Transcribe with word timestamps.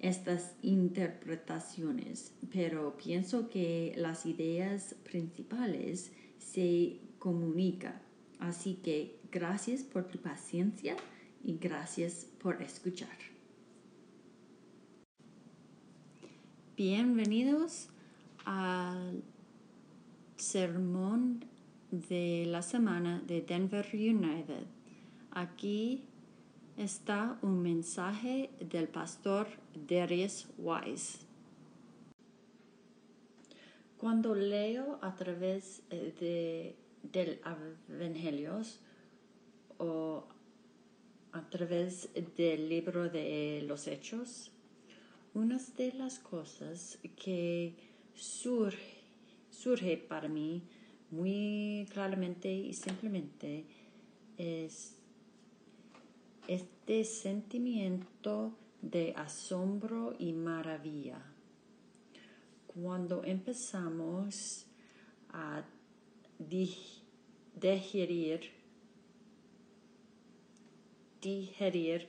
estas 0.00 0.54
interpretaciones, 0.62 2.34
pero 2.52 2.96
pienso 2.96 3.48
que 3.48 3.94
las 3.96 4.26
ideas 4.26 4.94
principales 5.04 6.12
se 6.38 7.00
comunican. 7.18 8.00
Así 8.38 8.74
que 8.74 9.18
gracias 9.32 9.82
por 9.82 10.08
tu 10.08 10.18
paciencia 10.18 10.96
y 11.42 11.56
gracias 11.56 12.26
por 12.38 12.62
escuchar. 12.62 13.16
Bienvenidos 16.76 17.88
al 18.44 19.22
sermón 20.36 21.44
de 21.90 22.44
la 22.46 22.60
semana 22.60 23.22
de 23.26 23.40
Denver 23.40 23.88
United. 23.94 24.66
Aquí 25.30 26.04
está 26.76 27.38
un 27.40 27.62
mensaje 27.62 28.50
del 28.60 28.88
pastor 28.88 29.46
Darius 29.74 30.46
Wise. 30.58 31.20
Cuando 33.96 34.34
leo 34.34 34.98
a 35.00 35.14
través 35.16 35.82
eh, 35.90 36.14
de, 36.20 36.76
del 37.02 37.40
Evangelio 37.88 38.60
o 39.78 40.24
a 41.32 41.48
través 41.48 42.10
del 42.36 42.68
libro 42.68 43.08
de 43.08 43.64
los 43.66 43.86
Hechos, 43.86 44.52
una 45.32 45.58
de 45.76 45.92
las 45.94 46.18
cosas 46.18 46.98
que 47.16 47.74
surge, 48.14 49.02
surge 49.50 49.96
para 49.96 50.28
mí 50.28 50.62
muy 51.10 51.86
claramente 51.90 52.52
y 52.52 52.72
simplemente 52.74 53.64
es 54.36 54.95
este 56.48 57.04
sentimiento 57.04 58.52
de 58.82 59.14
asombro 59.16 60.14
y 60.18 60.32
maravilla. 60.32 61.22
Cuando 62.66 63.24
empezamos 63.24 64.66
a 65.30 65.64
digerir, 67.52 68.52
digerir 71.20 72.08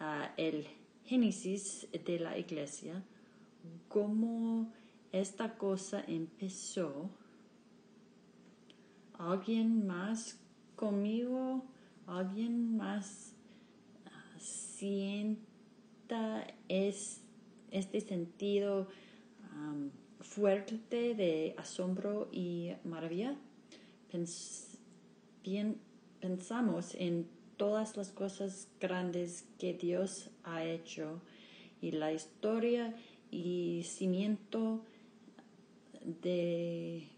ah, 0.00 0.32
el 0.36 0.66
Génesis 1.04 1.86
de 2.04 2.18
la 2.18 2.36
iglesia, 2.36 3.04
cómo 3.88 4.72
esta 5.12 5.56
cosa 5.56 6.02
empezó, 6.08 7.08
alguien 9.18 9.86
más 9.86 10.40
conmigo, 10.74 11.64
alguien 12.06 12.76
más 12.76 13.35
sienta 14.76 16.46
es, 16.68 17.22
este 17.70 18.00
sentido 18.00 18.88
fuerte 20.20 21.14
de 21.14 21.54
asombro 21.56 22.28
y 22.32 22.72
maravilla. 22.84 23.36
pensamos 26.20 26.94
en 26.94 27.28
todas 27.56 27.96
las 27.96 28.10
cosas 28.10 28.68
grandes 28.80 29.46
que 29.58 29.72
Dios 29.74 30.30
ha 30.44 30.64
hecho 30.64 31.22
y 31.80 31.92
la 31.92 32.12
historia 32.12 32.94
y 33.30 33.82
cimiento 33.84 34.84
de 36.22 37.08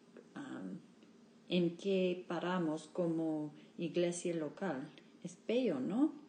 en 1.49 1.77
que 1.77 2.25
paramos 2.29 2.89
como 2.89 3.53
iglesia 3.79 4.35
local. 4.35 4.91
Es 5.25 5.39
bello, 5.47 5.81
¿no? 5.81 6.28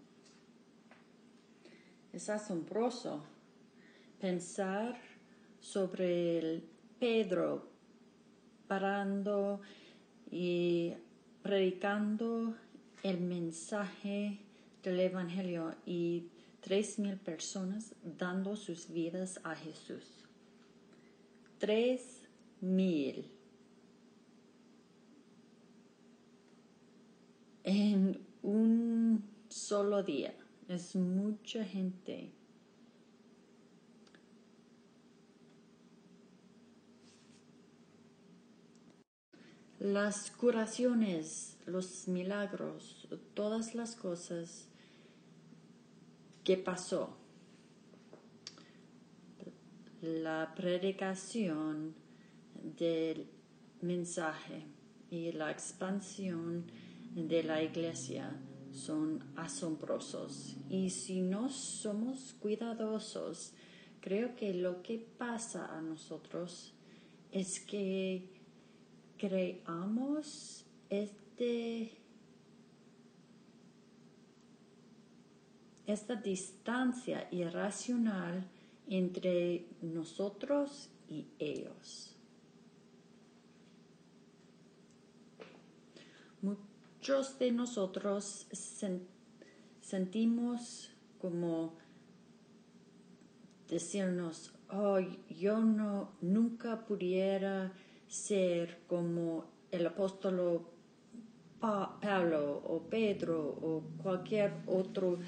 Es 2.11 2.29
asombroso 2.29 3.23
pensar 4.19 4.99
sobre 5.59 6.39
el 6.39 6.63
Pedro 6.99 7.69
parando 8.67 9.61
y 10.31 10.93
predicando 11.41 12.55
el 13.03 13.21
mensaje 13.21 14.39
del 14.83 14.99
Evangelio 14.99 15.75
y 15.85 16.29
tres 16.61 16.99
mil 16.99 17.17
personas 17.17 17.95
dando 18.03 18.55
sus 18.55 18.89
vidas 18.89 19.39
a 19.43 19.55
Jesús. 19.55 20.25
Tres 21.57 22.27
mil. 22.61 23.29
En 27.63 28.19
un 28.41 29.23
solo 29.49 30.03
día. 30.03 30.33
Es 30.69 30.95
mucha 30.95 31.65
gente. 31.65 32.31
Las 39.79 40.29
curaciones, 40.29 41.57
los 41.65 42.07
milagros, 42.07 43.07
todas 43.33 43.73
las 43.73 43.95
cosas 43.95 44.67
que 46.43 46.55
pasó. 46.55 47.17
La 50.03 50.53
predicación 50.55 51.95
del 52.77 53.27
mensaje 53.81 54.67
y 55.09 55.31
la 55.31 55.49
expansión 55.49 56.65
de 57.15 57.41
la 57.41 57.63
iglesia 57.63 58.39
son 58.79 59.23
asombrosos. 59.35 60.55
Y 60.69 60.89
si 60.89 61.21
no 61.21 61.49
somos 61.49 62.35
cuidadosos, 62.39 63.53
creo 64.01 64.35
que 64.35 64.53
lo 64.53 64.81
que 64.81 64.97
pasa 64.97 65.77
a 65.77 65.81
nosotros 65.81 66.73
es 67.31 67.59
que 67.59 68.29
creamos 69.17 70.65
este 70.89 71.91
esta 75.85 76.15
distancia 76.15 77.27
irracional 77.31 78.47
entre 78.87 79.65
nosotros 79.81 80.89
y 81.07 81.25
ellos. 81.39 82.18
Muchos 86.99 87.39
de 87.39 87.51
nosotros 87.53 88.45
sentimos 89.79 90.91
como 91.17 91.77
decirnos, 93.69 94.53
oh, 94.69 94.99
yo 95.29 95.59
no, 95.59 96.11
nunca 96.19 96.85
pudiera 96.85 97.71
ser 98.05 98.79
como 98.85 99.45
el 99.71 99.87
apóstol 99.87 100.67
Pablo 101.61 102.63
o 102.67 102.81
Pedro 102.89 103.47
o 103.47 103.81
cualquier 104.03 104.51
otro, 104.67 105.19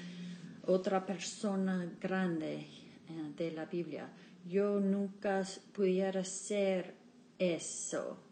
otra 0.66 1.06
persona 1.06 1.90
grande 1.98 2.66
eh, 3.08 3.32
de 3.34 3.50
la 3.50 3.64
Biblia. 3.64 4.12
Yo 4.46 4.78
nunca 4.78 5.42
pudiera 5.72 6.22
ser 6.22 6.94
eso. 7.38 8.31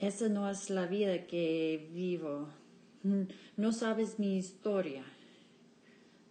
Esa 0.00 0.28
no 0.28 0.50
es 0.50 0.68
la 0.70 0.86
vida 0.86 1.26
que 1.28 1.88
vivo. 1.92 2.48
No 3.56 3.72
sabes 3.72 4.18
mi 4.18 4.36
historia. 4.36 5.04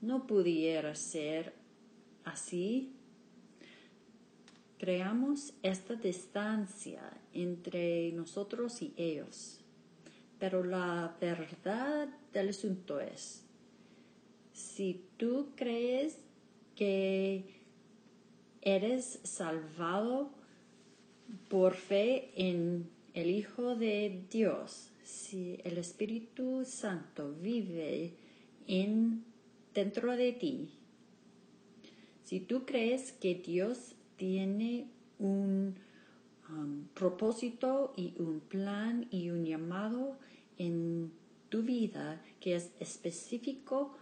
No 0.01 0.27
pudiera 0.27 0.95
ser 0.95 1.53
Así, 2.29 2.93
creamos 4.77 5.53
esta 5.63 5.95
distancia 5.95 7.01
entre 7.33 8.11
nosotros 8.11 8.83
y 8.83 8.93
ellos. 8.97 9.59
Pero 10.37 10.63
la 10.63 11.17
verdad 11.19 12.07
del 12.31 12.49
asunto 12.49 12.99
es, 12.99 13.43
si 14.53 15.03
tú 15.17 15.49
crees 15.55 16.19
que 16.75 17.45
eres 18.61 19.19
salvado 19.23 20.29
por 21.49 21.73
fe 21.73 22.31
en 22.35 22.91
el 23.13 23.29
Hijo 23.29 23.75
de 23.75 24.25
Dios, 24.29 24.91
si 25.03 25.59
el 25.63 25.77
Espíritu 25.77 26.63
Santo 26.65 27.33
vive 27.41 28.13
en, 28.67 29.23
dentro 29.73 30.15
de 30.15 30.33
ti, 30.33 30.69
si 32.23 32.39
tú 32.39 32.65
crees 32.65 33.11
que 33.11 33.35
Dios 33.35 33.95
tiene 34.17 34.87
un 35.17 35.75
um, 36.49 36.85
propósito 36.93 37.93
y 37.95 38.13
un 38.19 38.39
plan 38.39 39.07
y 39.09 39.29
un 39.31 39.45
llamado 39.45 40.17
en 40.57 41.11
tu 41.49 41.63
vida 41.63 42.21
que 42.39 42.55
es 42.55 42.71
específico 42.79 43.97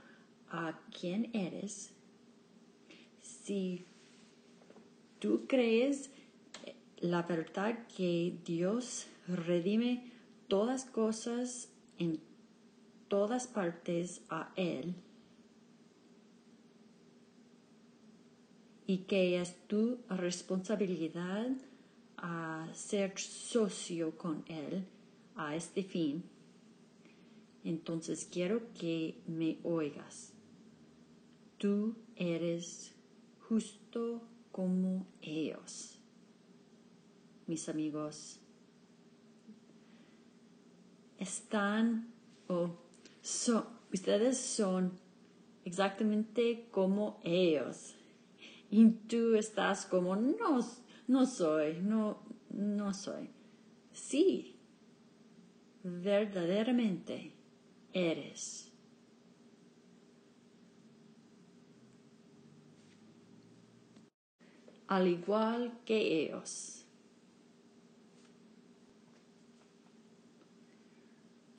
a 0.50 0.80
quién 0.92 1.30
eres, 1.34 1.92
si 3.22 3.86
tú 5.20 5.46
crees 5.48 6.10
la 7.00 7.24
verdad 7.24 7.88
que 7.88 8.40
Dios 8.46 9.08
redime 9.28 10.12
todas 10.48 10.86
cosas 10.86 11.70
en 11.98 12.20
todas 13.08 13.48
partes 13.48 14.22
a 14.30 14.52
Él. 14.56 14.96
Y 18.86 19.00
que 19.00 19.42
es 19.42 19.56
tu 19.68 20.00
responsabilidad 20.10 21.50
a 22.18 22.68
ser 22.74 23.18
socio 23.20 24.18
con 24.18 24.44
Él 24.48 24.86
a 25.36 25.56
este 25.56 25.84
fin, 25.84 26.24
entonces 27.64 28.28
quiero 28.32 28.74
que 28.74 29.22
me 29.28 29.60
oigas. 29.64 30.34
Tú 31.58 31.96
eres 32.16 32.94
justo 33.48 34.22
como 34.52 35.06
ellos, 35.22 35.97
mis 37.48 37.68
amigos. 37.70 38.40
Están 41.18 42.14
o 42.48 42.76
son, 43.22 43.66
ustedes 43.92 44.38
son 44.38 44.92
exactamente 45.66 46.68
como 46.72 47.20
ellos. 47.24 47.96
Y 48.70 48.90
tú 48.90 49.36
estás 49.36 49.86
como, 49.86 50.16
no, 50.16 50.60
no 51.08 51.26
soy, 51.26 51.80
no, 51.82 52.22
no 52.50 52.94
soy. 52.94 53.30
Sí, 53.94 54.60
verdaderamente 55.84 57.34
eres. 57.94 58.72
Al 64.88 65.08
igual 65.08 65.82
que 65.86 66.24
ellos. 66.24 66.87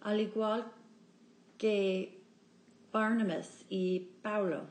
Al 0.08 0.20
igual 0.20 0.64
que 1.58 2.18
Barnabas 2.90 3.66
y 3.68 4.08
Paulo, 4.22 4.62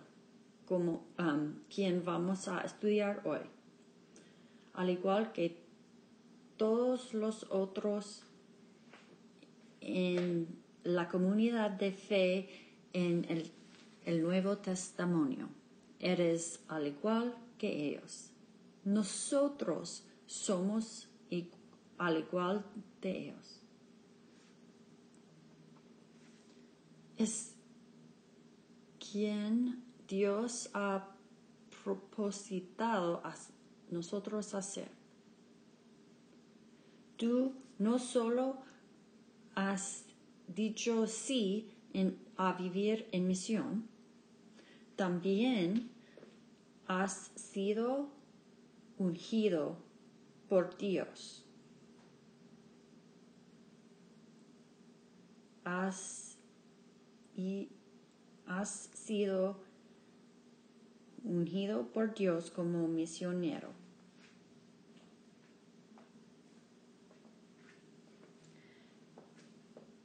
como 0.65 1.05
um, 1.19 1.53
quien 1.69 2.03
vamos 2.03 2.47
a 2.47 2.61
estudiar 2.61 3.21
hoy. 3.23 3.41
Al 4.73 4.89
igual 4.89 5.33
que 5.33 5.61
todos 6.57 7.13
los 7.13 7.43
otros 7.51 8.23
en 9.79 10.47
la 10.83 11.07
comunidad 11.07 11.69
de 11.69 11.91
fe 11.91 12.49
en 12.93 13.23
el, 13.29 13.51
el 14.05 14.23
Nuevo 14.23 14.57
Testamento. 14.57 15.49
Eres 15.99 16.63
al 16.67 16.87
igual 16.87 17.35
que 17.59 17.89
ellos. 17.89 18.31
Nosotros 18.85 20.03
somos 20.25 21.07
al 21.99 22.17
igual 22.17 22.65
de 23.01 23.19
ellos. 23.19 23.56
Es 27.17 27.55
quien 28.99 29.83
Dios 30.07 30.69
ha 30.73 31.15
propositado 31.83 33.21
a 33.25 33.33
nosotros 33.89 34.53
hacer. 34.53 34.89
Tú 37.17 37.53
no 37.79 37.97
solo 37.99 38.57
has 39.55 40.05
dicho 40.47 41.07
sí 41.07 41.71
a 42.35 42.53
vivir 42.53 43.07
en 43.11 43.27
misión, 43.27 43.87
también 44.95 45.89
has 46.87 47.31
sido 47.35 48.09
ungido 48.97 49.77
por 50.49 50.77
Dios. 50.77 51.43
Has, 55.63 56.26
y 57.37 57.69
has 58.45 58.89
sido 58.93 59.61
ungido 61.23 61.87
por 61.93 62.13
Dios 62.13 62.51
como 62.51 62.89
misionero. 62.89 63.71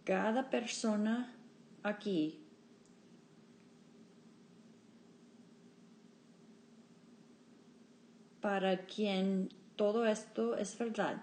cada 0.05 0.51
persona 0.51 1.33
aquí 1.83 2.41
para 8.41 8.85
quien 8.87 9.49
todo 9.77 10.05
esto 10.05 10.57
es 10.57 10.77
verdad. 10.77 11.23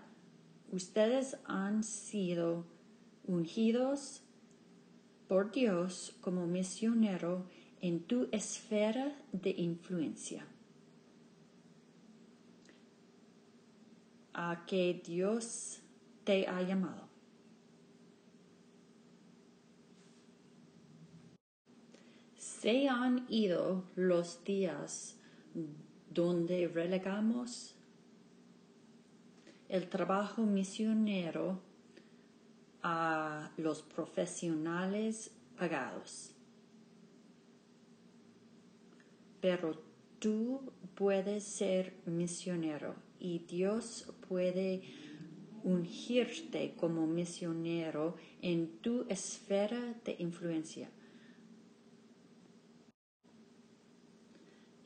Ustedes 0.72 1.38
han 1.46 1.84
sido 1.84 2.66
ungidos 3.28 4.24
por 5.30 5.52
Dios 5.52 6.16
como 6.22 6.48
misionero 6.48 7.46
en 7.82 8.02
tu 8.02 8.28
esfera 8.32 9.16
de 9.32 9.52
influencia. 9.52 10.44
A 14.34 14.66
que 14.66 15.00
Dios 15.06 15.82
te 16.24 16.48
ha 16.48 16.64
llamado. 16.64 17.08
Se 22.36 22.90
han 22.90 23.28
ido 23.30 23.84
los 23.96 24.44
días 24.44 25.16
donde 26.10 26.68
relegamos 26.68 27.76
el 29.68 29.88
trabajo 29.90 30.42
misionero 30.42 31.69
a 32.82 33.52
los 33.58 33.82
profesionales 33.82 35.32
pagados. 35.58 36.36
Pero 39.42 39.82
tú 40.20 40.72
puedes 40.96 41.44
ser 41.44 41.96
misionero 42.06 42.96
y 43.20 43.40
Dios 43.40 44.14
puede 44.28 44.82
ungirte 45.64 46.76
como 46.76 47.08
misionero 47.08 48.16
en 48.42 48.80
tu 48.80 49.06
esfera 49.10 49.96
de 50.06 50.16
influencia. 50.20 50.90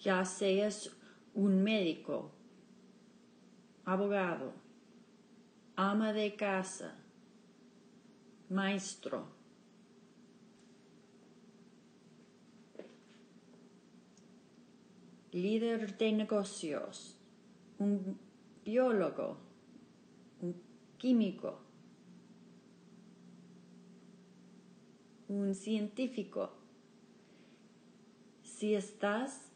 ya 0.04 0.26
seas 0.26 0.92
un 1.34 1.64
médico, 1.64 2.32
abogado, 3.86 4.54
ama 5.78 6.12
de 6.12 6.36
casa, 6.36 7.03
maestro, 8.50 9.28
líder 15.32 15.98
de 15.98 16.12
negocios, 16.12 17.18
un 17.80 18.20
biólogo, 18.64 19.38
un 20.42 20.56
químico, 20.98 21.60
un 25.28 25.56
científico. 25.56 26.52
Si 28.44 28.76
estás 28.76 29.50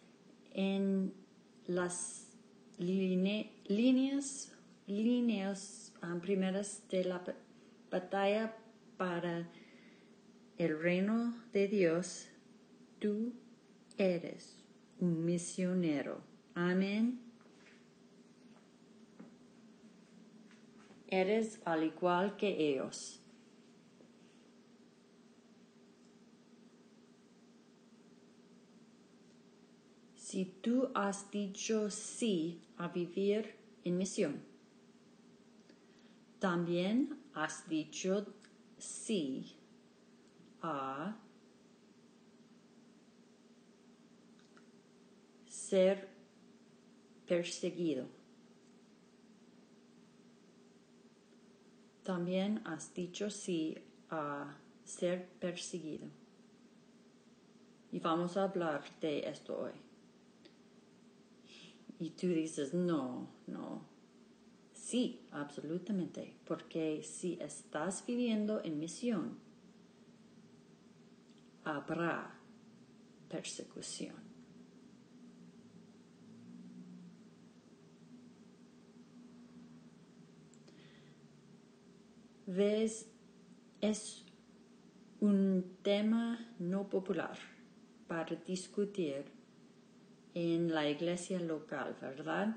en 0.51 1.13
las 1.67 2.27
líneas, 2.77 4.51
líneas 4.87 5.93
um, 6.01 6.19
primeras 6.19 6.83
de 6.89 7.03
la 7.03 7.21
batalla 7.91 8.55
para 8.97 9.47
el 10.57 10.79
reino 10.79 11.35
de 11.53 11.67
Dios, 11.67 12.27
tú 12.99 13.33
eres 13.97 14.63
un 14.99 15.23
misionero. 15.23 16.21
Amén. 16.55 17.19
Eres 21.07 21.61
al 21.63 21.83
igual 21.83 22.35
que 22.35 22.49
ellos. 22.73 23.21
Si 30.15 30.43
tú 30.45 30.89
has 30.93 31.31
dicho 31.31 31.89
sí 31.89 32.61
a 32.77 32.89
vivir 32.89 33.55
en 33.85 33.97
misión, 33.97 34.41
también 36.39 37.17
has 37.33 37.67
dicho 37.69 38.25
sí 38.77 39.55
a 40.61 41.17
ser 45.47 46.07
perseguido. 47.27 48.05
También 52.03 52.61
has 52.65 52.93
dicho 52.93 53.29
sí 53.29 53.77
a 54.09 54.55
ser 54.85 55.27
perseguido. 55.39 56.07
Y 57.91 57.99
vamos 57.99 58.37
a 58.37 58.43
hablar 58.43 58.81
de 59.01 59.27
esto 59.27 59.59
hoy. 59.59 59.71
Y 61.99 62.11
tú 62.11 62.27
dices, 62.27 62.73
no, 62.73 63.27
no. 63.47 63.81
Sí, 64.87 65.19
absolutamente. 65.31 66.37
Porque 66.45 67.03
si 67.03 67.37
estás 67.41 68.05
viviendo 68.05 68.63
en 68.63 68.79
misión, 68.79 69.37
habrá 71.65 72.39
persecución. 73.27 74.15
ves, 82.45 83.11
es 83.81 84.25
un 85.19 85.75
tema 85.81 86.39
no 86.59 86.89
popular 86.89 87.37
para 88.07 88.37
discutir 88.37 89.25
en 90.33 90.73
la 90.73 90.89
iglesia 90.89 91.41
local, 91.41 91.97
¿verdad? 91.99 92.55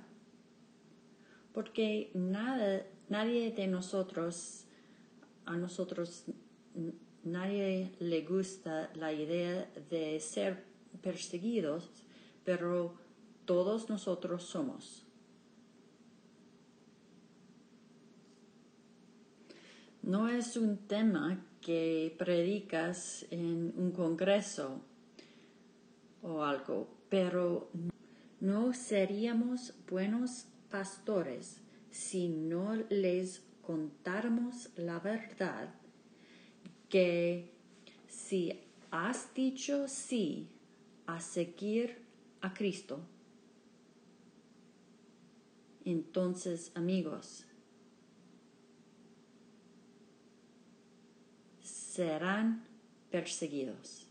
Porque 1.53 2.11
nada, 2.15 2.87
nadie 3.09 3.53
de 3.53 3.67
nosotros, 3.67 4.65
a 5.47 5.57
nosotros, 5.57 6.25
nadie 7.25 7.93
le 7.99 8.23
gusta 8.23 8.91
la 8.95 9.13
idea 9.13 9.71
de 9.91 10.21
ser 10.21 10.65
perseguidos, 11.03 11.91
pero 12.45 12.95
todos 13.45 13.89
nosotros 13.89 14.45
somos. 14.45 15.07
no 20.11 20.29
es 20.29 20.57
un 20.57 20.77
tema 20.77 21.45
que 21.61 22.15
predicas 22.19 23.27
en 23.31 23.73
un 23.77 23.93
congreso 23.93 24.81
o 26.23 26.43
algo, 26.43 26.89
pero 27.09 27.71
no 28.41 28.73
seríamos 28.73 29.75
buenos 29.89 30.47
pastores 30.71 31.61
si 31.91 32.29
no 32.29 32.77
les 32.89 33.43
contáramos 33.63 34.71
la 34.77 34.99
verdad 35.01 35.75
que 36.89 37.53
si 38.09 38.59
has 38.91 39.33
dicho 39.35 39.87
sí 39.89 40.49
a 41.07 41.21
seguir 41.21 41.99
a 42.41 42.55
Cristo, 42.55 43.01
entonces 45.85 46.73
amigos, 46.75 47.45
serán 51.61 52.65
perseguidos. 53.11 54.07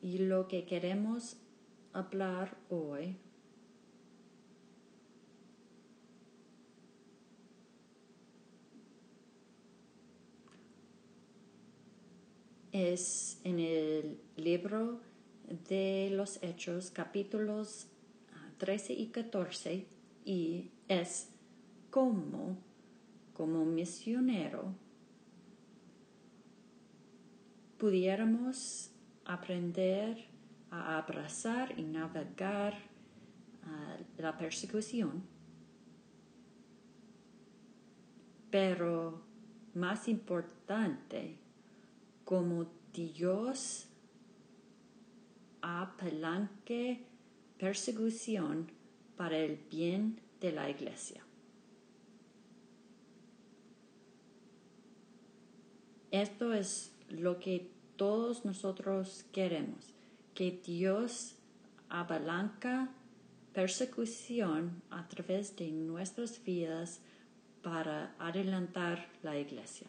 Y 0.00 0.18
lo 0.18 0.48
que 0.48 0.64
queremos 0.64 1.36
hablar 1.92 2.56
hoy 2.70 3.16
es 12.72 13.40
en 13.44 13.58
el 13.58 14.18
libro 14.36 15.00
de 15.68 16.10
los 16.12 16.42
Hechos, 16.42 16.90
capítulos 16.90 17.86
13 18.58 18.94
y 18.94 19.06
14, 19.08 19.86
y 20.24 20.70
es 20.88 21.28
como, 21.90 22.56
como 23.34 23.64
misionero, 23.64 24.74
pudiéramos 27.78 28.90
aprender 29.24 30.26
a 30.70 30.98
abrazar 30.98 31.78
y 31.78 31.82
navegar 31.82 32.90
la 34.18 34.38
persecución, 34.38 35.22
pero 38.50 39.22
más 39.74 40.06
importante, 40.08 41.41
como 42.24 42.66
Dios 42.92 43.86
apalanque 45.60 47.04
persecución 47.58 48.70
para 49.16 49.38
el 49.38 49.56
bien 49.70 50.20
de 50.40 50.52
la 50.52 50.68
iglesia. 50.68 51.24
Esto 56.10 56.52
es 56.52 56.92
lo 57.08 57.38
que 57.38 57.70
todos 57.96 58.44
nosotros 58.44 59.24
queremos, 59.32 59.94
que 60.34 60.50
Dios 60.50 61.36
abalanca 61.88 62.90
persecución 63.52 64.82
a 64.90 65.06
través 65.08 65.56
de 65.56 65.70
nuestras 65.70 66.42
vidas 66.42 67.00
para 67.62 68.14
adelantar 68.18 69.08
la 69.22 69.38
iglesia. 69.38 69.88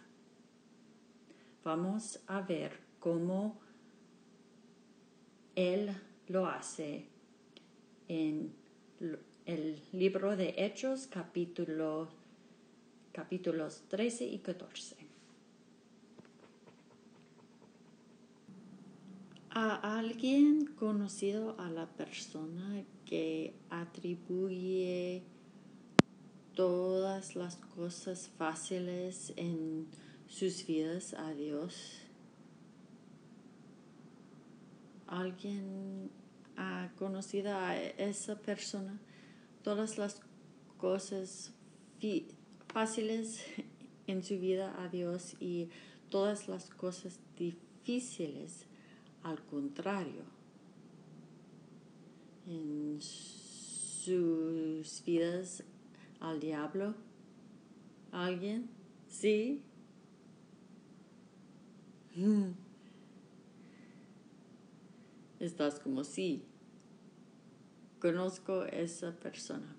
Vamos 1.64 2.20
a 2.28 2.42
ver 2.42 2.78
cómo 3.00 3.58
Él 5.56 5.96
lo 6.28 6.46
hace 6.48 7.08
en 8.10 8.54
el 9.46 9.82
libro 9.94 10.36
de 10.36 10.56
Hechos 10.58 11.08
capítulo, 11.08 12.10
capítulos 13.14 13.84
13 13.88 14.26
y 14.26 14.40
14. 14.40 15.14
a 19.56 20.00
alguien 20.00 20.66
conocido 20.66 21.56
a 21.60 21.70
la 21.70 21.86
persona 21.86 22.84
que 23.06 23.54
atribuye 23.70 25.22
todas 26.56 27.36
las 27.36 27.58
cosas 27.58 28.32
fáciles 28.36 29.32
en 29.36 29.88
sus 30.34 30.66
vidas 30.66 31.14
a 31.14 31.32
Dios. 31.36 32.00
Alguien 35.06 36.10
ha 36.58 36.90
conocido 36.98 37.56
a 37.56 37.78
esa 37.78 38.40
persona 38.40 39.00
todas 39.62 40.00
las 40.00 40.22
cosas 40.80 41.54
fáciles 42.74 43.46
en 44.08 44.24
su 44.24 44.40
vida 44.40 44.76
a 44.84 44.90
Dios 44.90 45.36
y 45.40 45.70
todas 46.10 46.48
las 46.48 46.72
cosas 46.72 47.20
difíciles 47.38 48.66
al 49.22 49.40
contrario, 49.46 50.24
en 52.48 52.98
sus 53.00 55.04
vidas 55.06 55.64
al 56.20 56.40
diablo, 56.40 56.96
alguien, 58.12 58.68
sí. 59.08 59.62
Estás 65.40 65.80
como 65.80 66.04
sí. 66.04 66.44
Conozco 68.00 68.66
esa 68.66 69.14
persona. 69.14 69.76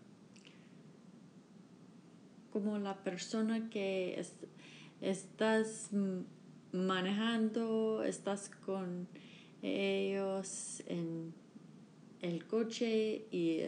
Como 2.53 2.79
la 2.79 3.03
persona 3.05 3.71
que 3.71 4.21
estás 5.01 5.91
manejando, 6.73 8.03
estás 8.03 8.51
con 8.67 9.07
ellos 9.63 10.83
en 10.87 11.33
el 12.21 12.47
coche 12.47 13.27
y 13.31 13.61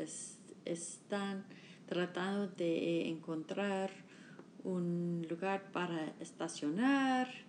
están 0.64 1.44
tratando 1.87 2.49
de 2.49 3.08
encontrar 3.08 3.90
un 4.64 5.25
lugar 5.28 5.70
para 5.70 6.14
estacionar 6.18 7.46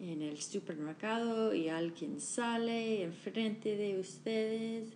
en 0.00 0.22
el 0.22 0.40
supermercado 0.40 1.54
y 1.54 1.68
alguien 1.68 2.20
sale 2.20 3.02
enfrente 3.02 3.76
de 3.76 3.98
ustedes 3.98 4.94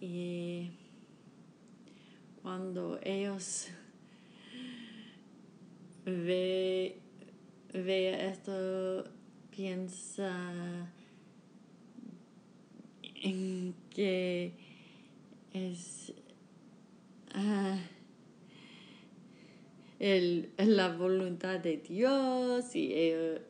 y 0.00 0.70
cuando 2.42 2.98
ellos 3.02 3.68
ve, 6.04 6.98
ve 7.72 8.28
esto 8.30 9.04
piensa 9.50 10.90
en 13.22 13.74
que 13.90 14.52
es 15.52 16.12
ah, 17.34 17.78
el, 19.98 20.50
la 20.58 20.94
voluntad 20.96 21.60
de 21.60 21.78
Dios 21.78 22.74
y 22.74 22.92
ellos, 22.92 23.40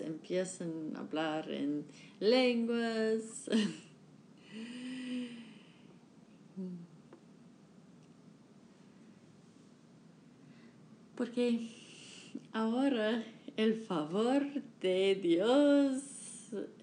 empiezan 0.00 0.92
a 0.96 1.00
hablar 1.00 1.50
en 1.50 1.86
lenguas. 2.18 3.48
Porque 11.16 11.68
ahora 12.52 13.24
el 13.56 13.74
favor 13.74 14.44
de 14.80 15.14
Dios 15.16 16.02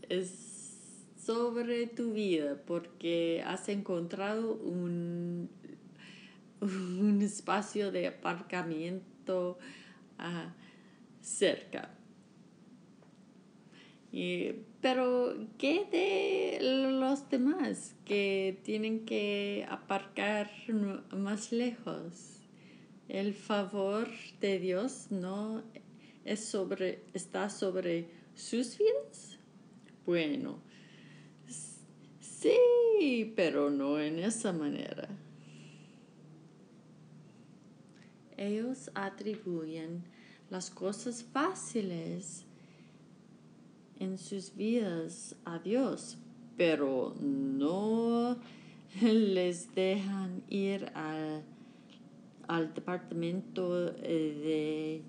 es 0.10 0.48
sobre 1.18 1.88
tu 1.88 2.14
vida 2.14 2.62
porque 2.66 3.44
has 3.46 3.68
encontrado 3.68 4.54
un 4.54 5.50
un 6.62 7.22
espacio 7.22 7.92
de 7.92 8.08
aparcamiento 8.08 9.58
ah, 10.18 10.54
cerca. 11.22 11.90
Pero, 14.82 15.36
¿qué 15.58 15.86
de 15.92 16.60
los 17.00 17.30
demás 17.30 17.96
que 18.06 18.60
tienen 18.64 19.06
que 19.06 19.66
aparcar 19.70 20.50
más 21.12 21.52
lejos? 21.52 22.40
El 23.08 23.34
favor 23.34 24.08
de 24.42 24.60
Dios 24.60 25.08
no 25.12 25.64
es 26.26 26.44
sobre, 26.44 27.04
está 27.14 27.50
sobre 27.50 28.10
sus 28.36 28.78
vidas. 28.78 29.40
Bueno, 30.06 30.60
sí, 32.20 33.34
pero 33.36 33.70
no 33.70 34.00
en 34.00 34.20
esa 34.20 34.52
manera. 34.52 35.10
ellos 38.38 38.92
atribuyen 38.94 40.04
las 40.50 40.70
cosas 40.70 41.24
fáciles 41.24 42.46
en 44.00 44.18
sus 44.18 44.56
vidas 44.56 45.36
a 45.46 45.60
Dios, 45.60 46.18
pero 46.56 47.16
no 47.20 48.38
les 49.02 49.74
dejan 49.76 50.44
ir 50.50 50.92
al, 50.96 51.44
departamento 52.74 53.92
de 53.92 55.04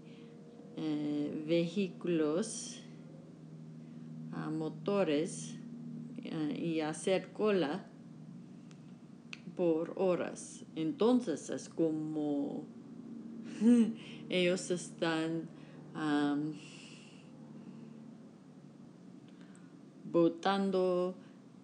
eh, 0.76 1.45
vehículos 1.47 2.80
a 4.33 4.50
motores 4.50 5.57
eh, 6.23 6.61
y 6.61 6.80
hacer 6.80 7.33
cola 7.33 7.87
por 9.57 9.95
horas. 9.97 10.64
Entonces 10.76 11.50
es 11.50 11.68
como 11.68 12.64
ellos 14.28 14.71
están 14.71 15.49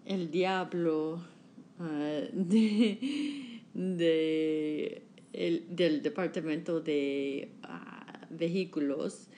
el 0.04 0.30
diablo 0.30 1.22
ah, 1.78 2.20
de, 2.32 3.52
del 5.70 6.02
departamento 6.02 6.80
de 6.80 7.52
ah, 7.62 8.26
vehículos 8.30 9.28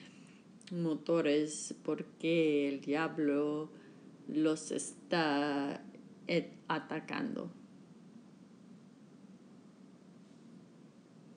motores 0.71 1.75
porque 1.83 2.69
el 2.69 2.81
diablo 2.81 3.69
los 4.27 4.71
está 4.71 5.81
atacando. 6.67 7.49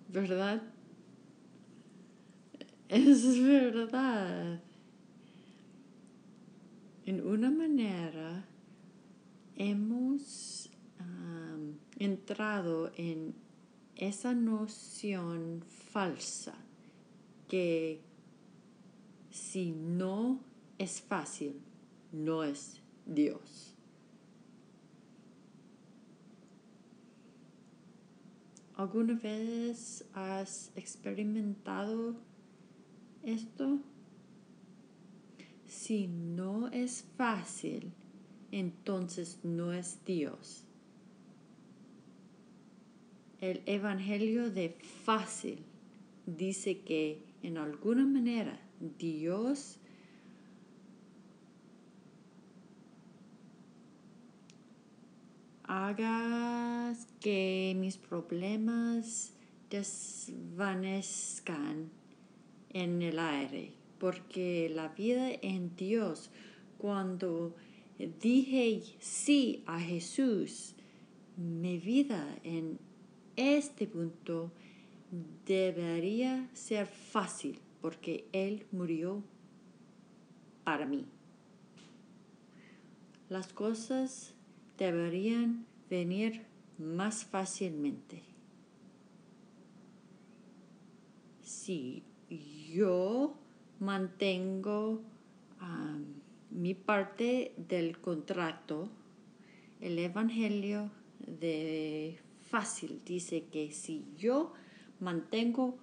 ¿Verdad? 0.09 0.63
Es 2.89 3.41
verdad. 3.41 4.61
En 7.11 7.27
una 7.27 7.51
manera 7.51 8.45
hemos 9.57 10.71
entrado 11.99 12.93
en 12.97 13.35
esa 13.97 14.33
noción 14.33 15.65
falsa 15.91 16.55
que 17.49 18.01
si 19.29 19.73
no 19.73 20.39
es 20.79 21.01
fácil, 21.01 21.61
no 22.13 22.45
es 22.45 22.81
Dios. 23.07 23.75
¿Alguna 28.77 29.15
vez 29.15 30.05
has 30.15 30.71
experimentado 30.77 32.15
esto? 33.25 33.81
Si 35.71 36.09
no 36.09 36.67
es 36.67 37.07
fácil, 37.17 37.93
entonces 38.51 39.39
no 39.45 39.73
es 39.73 40.05
Dios. 40.05 40.65
El 43.41 43.63
Evangelio 43.67 44.51
de 44.51 44.77
fácil 45.05 45.65
dice 46.27 46.81
que 46.81 47.23
en 47.45 47.57
alguna 47.57 48.05
manera 48.05 48.59
Dios 48.99 49.79
haga 55.63 56.97
que 57.21 57.77
mis 57.79 57.97
problemas 57.97 59.35
desvanezcan 59.71 61.91
en 62.71 63.03
el 63.03 63.21
aire, 63.21 63.80
porque 64.01 64.73
la 64.75 64.89
vida 64.89 65.31
en 65.43 65.77
Dios, 65.77 66.31
cuando 66.79 67.55
dije 67.99 68.83
sí 68.99 69.63
a 69.67 69.79
Jesús, 69.79 70.75
mi 71.37 71.79
vida 71.79 72.27
en 72.43 72.79
este 73.37 73.87
punto 73.87 74.51
debería 75.47 76.49
ser 76.55 76.87
fácil, 76.87 77.61
porque 77.83 78.27
Él 78.33 78.67
murió 78.73 79.23
para 80.65 80.87
mí. 80.87 81.05
Las 83.29 83.53
cosas 83.53 84.35
deberían 84.79 85.67
venir 85.91 86.47
más 86.79 87.27
fácilmente. 87.27 88.23
Si 91.43 92.03
yo 92.75 93.40
mantengo 93.81 95.03
mi 96.51 96.75
parte 96.75 97.53
del 97.57 97.99
contrato. 98.01 98.89
El 99.81 99.99
Evangelio 99.99 100.91
de 101.27 102.19
fácil 102.43 103.01
dice 103.05 103.45
que 103.51 103.73
si 103.73 104.05
yo 104.17 104.53
mantengo 104.99 105.79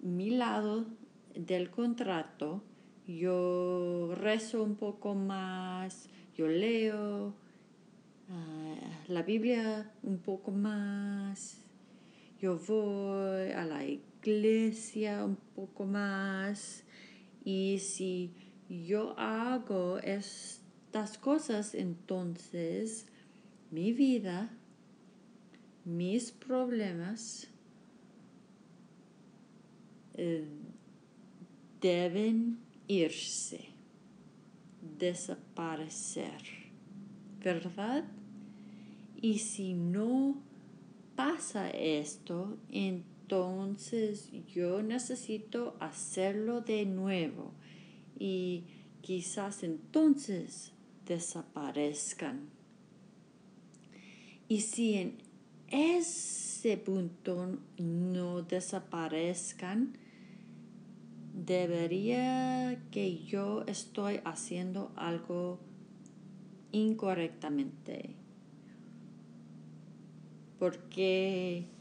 mi 0.00 0.30
lado 0.30 0.86
del 1.34 1.70
contrato, 1.70 2.62
yo 3.06 4.14
rezo 4.14 4.62
un 4.62 4.76
poco 4.76 5.14
más, 5.14 6.08
yo 6.36 6.48
leo 6.48 7.34
ah, 8.28 8.74
la 9.08 9.22
Biblia 9.22 9.90
un 10.02 10.18
poco 10.18 10.50
más, 10.50 11.62
yo 12.40 12.58
voy 12.58 13.52
a 13.52 13.64
la 13.64 13.84
iglesia 13.84 14.15
iglesia 14.26 15.24
un 15.24 15.36
poco 15.54 15.84
más 15.86 16.82
y 17.44 17.78
si 17.78 18.32
yo 18.68 19.14
hago 19.18 19.98
estas 19.98 21.16
cosas, 21.18 21.74
entonces 21.74 23.06
mi 23.70 23.92
vida, 23.92 24.50
mis 25.84 26.32
problemas 26.32 27.46
eh, 30.14 30.48
deben 31.80 32.58
irse, 32.88 33.68
desaparecer, 34.98 36.42
¿verdad? 37.44 38.04
Y 39.20 39.38
si 39.38 39.74
no 39.74 40.36
pasa 41.14 41.70
esto, 41.70 42.58
entonces 42.70 43.15
entonces 43.26 44.30
yo 44.54 44.84
necesito 44.84 45.76
hacerlo 45.80 46.60
de 46.60 46.86
nuevo 46.86 47.50
y 48.16 48.62
quizás 49.00 49.64
entonces 49.64 50.70
desaparezcan. 51.06 52.48
Y 54.46 54.60
si 54.60 54.94
en 54.94 55.18
ese 55.66 56.76
punto 56.76 57.58
no 57.78 58.42
desaparezcan, 58.42 59.98
debería 61.34 62.80
que 62.92 63.24
yo 63.24 63.64
estoy 63.66 64.20
haciendo 64.24 64.92
algo 64.94 65.58
incorrectamente. 66.70 68.14
Porque 70.60 71.75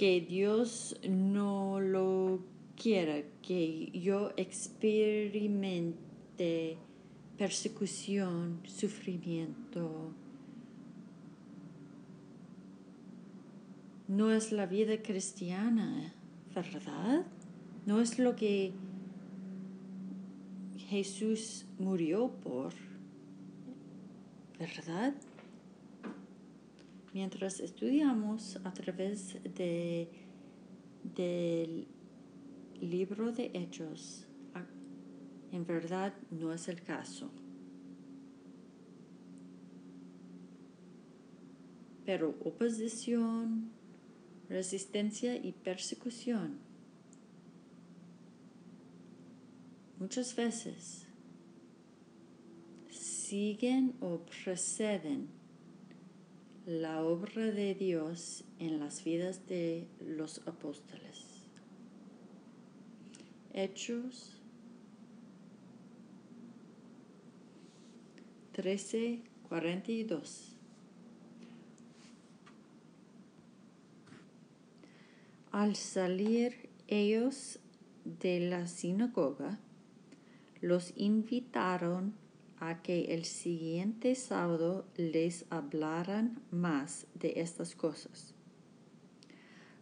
que 0.00 0.20
Dios 0.22 0.96
no 1.06 1.78
lo 1.78 2.40
quiera, 2.74 3.22
que 3.42 3.90
yo 3.92 4.32
experimente 4.38 5.98
persecución, 7.36 8.62
sufrimiento. 8.66 10.14
No 14.08 14.32
es 14.32 14.52
la 14.52 14.64
vida 14.64 15.02
cristiana, 15.02 16.14
¿verdad? 16.54 17.26
No 17.84 18.00
es 18.00 18.18
lo 18.18 18.36
que 18.36 18.72
Jesús 20.78 21.66
murió 21.78 22.30
por, 22.42 22.72
¿verdad? 24.58 25.12
Mientras 27.12 27.58
estudiamos 27.58 28.60
a 28.64 28.72
través 28.72 29.36
de, 29.42 30.08
del 31.02 31.88
libro 32.80 33.32
de 33.32 33.50
Hechos, 33.52 34.26
en 35.50 35.66
verdad 35.66 36.14
no 36.30 36.52
es 36.52 36.68
el 36.68 36.82
caso. 36.82 37.30
Pero 42.06 42.36
oposición, 42.44 43.70
resistencia 44.48 45.36
y 45.36 45.52
persecución 45.52 46.58
muchas 49.98 50.34
veces 50.34 51.06
siguen 52.88 53.94
o 54.00 54.20
preceden 54.20 55.39
la 56.66 57.02
obra 57.02 57.46
de 57.46 57.74
Dios 57.74 58.44
en 58.58 58.80
las 58.80 59.02
vidas 59.02 59.46
de 59.46 59.88
los 60.00 60.46
apóstoles. 60.46 61.46
Hechos 63.52 64.40
13:42. 68.52 70.56
Al 75.52 75.74
salir 75.74 76.68
ellos 76.86 77.58
de 78.04 78.40
la 78.40 78.66
sinagoga, 78.66 79.58
los 80.60 80.92
invitaron 80.96 82.14
a 82.60 82.82
que 82.82 83.14
el 83.14 83.24
siguiente 83.24 84.14
sábado 84.14 84.86
les 84.96 85.46
hablaran 85.50 86.42
más 86.50 87.06
de 87.14 87.32
estas 87.36 87.74
cosas. 87.74 88.34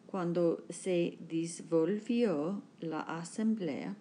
Cuando 0.07 0.64
se 0.71 1.19
disvolvió 1.29 2.62
la 2.81 3.01
asamblea, 3.01 3.97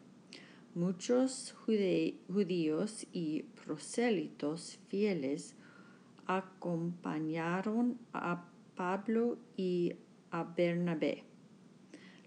muchos 0.75 1.53
judíos 1.65 3.07
y 3.11 3.43
prosélitos 3.65 4.79
fieles 4.87 5.55
acompañaron 6.27 7.97
a 8.13 8.45
Pablo 8.75 9.39
y 9.57 9.95
a 10.29 10.43
Bernabé, 10.43 11.23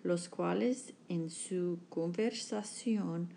los 0.03 0.29
cuales 0.29 0.95
en 1.09 1.31
su 1.31 1.79
conversación 1.89 3.29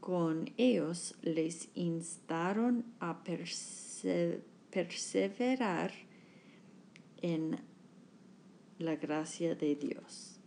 con 0.00 0.50
ellos 0.56 1.14
les 1.22 1.68
instaron 1.74 2.84
a 3.00 3.22
perseverar 4.70 5.92
en 7.22 7.58
la 8.78 8.96
gracia 8.96 9.54
de 9.54 9.76
Dios. 9.76 10.40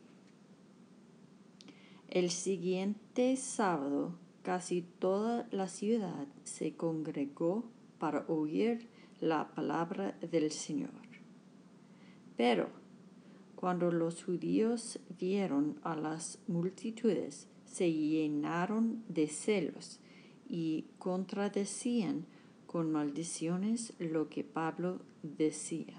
El 2.10 2.32
siguiente 2.32 3.36
sábado 3.38 4.16
casi 4.44 4.82
toda 4.82 5.48
la 5.52 5.68
ciudad 5.68 6.28
se 6.44 6.76
congregó 6.76 7.63
para 7.98 8.26
oír 8.28 8.88
la 9.20 9.48
palabra 9.56 10.18
del 10.20 10.52
Señor. 10.52 10.92
Pero 12.36 12.70
cuando 13.56 13.92
los 13.92 14.24
judíos 14.24 15.00
vieron 15.18 15.80
a 15.84 15.96
las 15.96 16.39
multitudes, 16.48 17.48
se 17.74 17.92
llenaron 17.92 19.04
de 19.10 19.28
celos 19.28 20.00
y 20.48 20.86
contradecían 21.00 22.28
con 22.68 22.92
maldiciones 22.92 23.94
lo 23.98 24.30
que 24.30 24.44
Pablo 24.44 25.00
decía. 25.24 25.96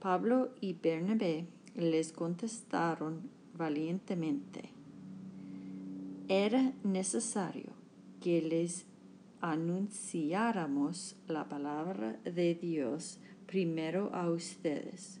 Pablo 0.00 0.50
y 0.60 0.74
Bernabé 0.74 1.46
les 1.74 2.12
contestaron 2.12 3.30
valientemente. 3.56 4.68
Era 6.28 6.74
necesario 6.82 7.72
que 8.20 8.42
les 8.42 8.84
anunciáramos 9.40 11.16
la 11.26 11.48
palabra 11.48 12.18
de 12.22 12.54
Dios 12.54 13.18
primero 13.46 14.10
a 14.12 14.28
ustedes. 14.28 15.20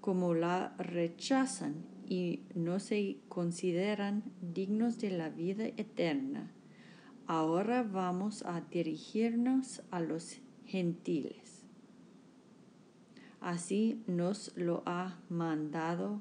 Como 0.00 0.34
la 0.34 0.74
rechazan 0.78 1.91
y 2.08 2.40
no 2.54 2.80
se 2.80 3.18
consideran 3.28 4.22
dignos 4.40 4.98
de 4.98 5.10
la 5.10 5.28
vida 5.28 5.64
eterna, 5.64 6.52
ahora 7.26 7.82
vamos 7.82 8.42
a 8.42 8.60
dirigirnos 8.60 9.82
a 9.90 10.00
los 10.00 10.38
gentiles. 10.66 11.62
Así 13.40 14.00
nos 14.06 14.56
lo 14.56 14.82
ha 14.86 15.18
mandado 15.28 16.20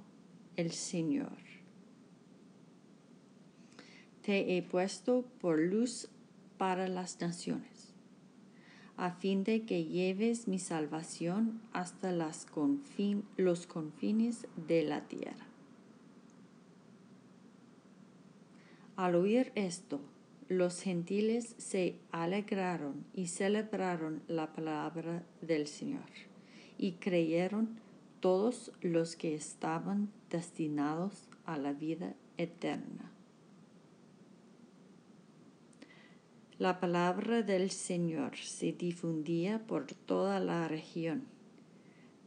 el 0.56 0.72
Señor. 0.72 1.38
Te 4.24 4.58
he 4.58 4.64
puesto 4.64 5.26
por 5.40 5.60
luz 5.60 6.10
para 6.58 6.88
las 6.88 7.20
naciones, 7.22 7.94
a 8.98 9.12
fin 9.12 9.44
de 9.44 9.64
que 9.66 9.86
lleves 9.86 10.48
mi 10.48 10.60
salvación 10.60 11.62
hasta 11.74 12.12
los 12.12 13.66
confines 13.68 14.48
de 14.68 14.84
la 14.84 15.08
tierra. 15.08 15.51
Al 19.02 19.16
oír 19.16 19.52
esto, 19.56 20.00
los 20.48 20.80
gentiles 20.80 21.56
se 21.58 21.98
alegraron 22.12 23.04
y 23.16 23.26
celebraron 23.26 24.22
la 24.28 24.54
palabra 24.54 25.26
del 25.42 25.66
Señor, 25.66 26.06
y 26.78 26.92
creyeron 27.00 27.80
todos 28.20 28.72
los 28.80 29.16
que 29.16 29.34
estaban 29.34 30.12
destinados 30.30 31.28
a 31.46 31.58
la 31.58 31.74
vida 31.74 32.14
eterna. 32.38 33.12
La 36.60 36.80
palabra 36.80 37.42
del 37.42 37.72
Señor 37.72 38.38
se 38.38 38.72
difundía 38.72 39.66
por 39.66 39.88
toda 39.88 40.40
la 40.40 40.68
región, 40.68 41.24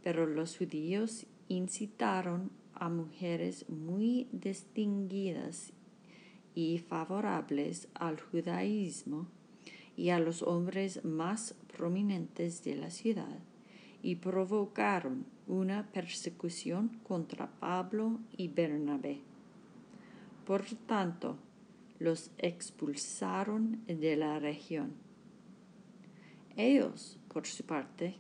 pero 0.02 0.26
los 0.26 0.58
judíos 0.58 1.26
incitaron 1.46 2.50
a 2.72 2.88
mujeres 2.88 3.68
muy 3.68 4.26
distinguidas 4.32 5.72
y 6.54 6.78
favorables 6.78 7.88
al 7.94 8.20
judaísmo 8.20 9.26
y 9.96 10.10
a 10.10 10.18
los 10.18 10.42
hombres 10.42 11.04
más 11.04 11.54
prominentes 11.76 12.62
de 12.64 12.76
la 12.76 12.90
ciudad 12.90 13.38
y 14.02 14.16
provocaron 14.16 15.26
una 15.46 15.90
persecución 15.92 17.00
contra 17.02 17.50
Pablo 17.58 18.20
y 18.36 18.48
Bernabé. 18.48 19.20
Por 20.46 20.64
tanto, 20.86 21.38
los 21.98 22.30
expulsaron 22.38 23.82
de 23.86 24.16
la 24.16 24.38
región. 24.38 24.92
Ellos, 26.56 27.18
por 27.28 27.46
su 27.46 27.64
parte, 27.64 28.16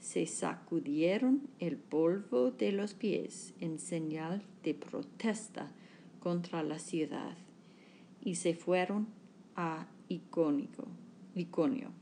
se 0.00 0.26
sacudieron 0.26 1.48
el 1.58 1.76
polvo 1.76 2.52
de 2.52 2.72
los 2.72 2.94
pies 2.94 3.54
en 3.60 3.78
señal 3.78 4.42
de 4.62 4.74
protesta 4.74 5.72
contra 6.20 6.62
la 6.62 6.78
ciudad 6.78 7.36
y 8.26 8.34
se 8.34 8.54
fueron 8.54 9.06
a 9.54 9.86
Iconio. 10.08 11.92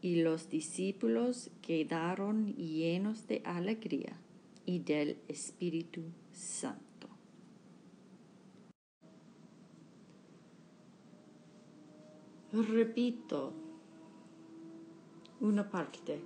Y 0.00 0.22
los 0.22 0.48
discípulos 0.48 1.50
quedaron 1.62 2.54
llenos 2.54 3.26
de 3.26 3.42
alegría 3.44 4.20
y 4.64 4.78
del 4.78 5.18
Espíritu 5.26 6.02
Santo. 6.32 7.08
Repito 12.52 13.52
una 15.40 15.68
parte. 15.68 16.20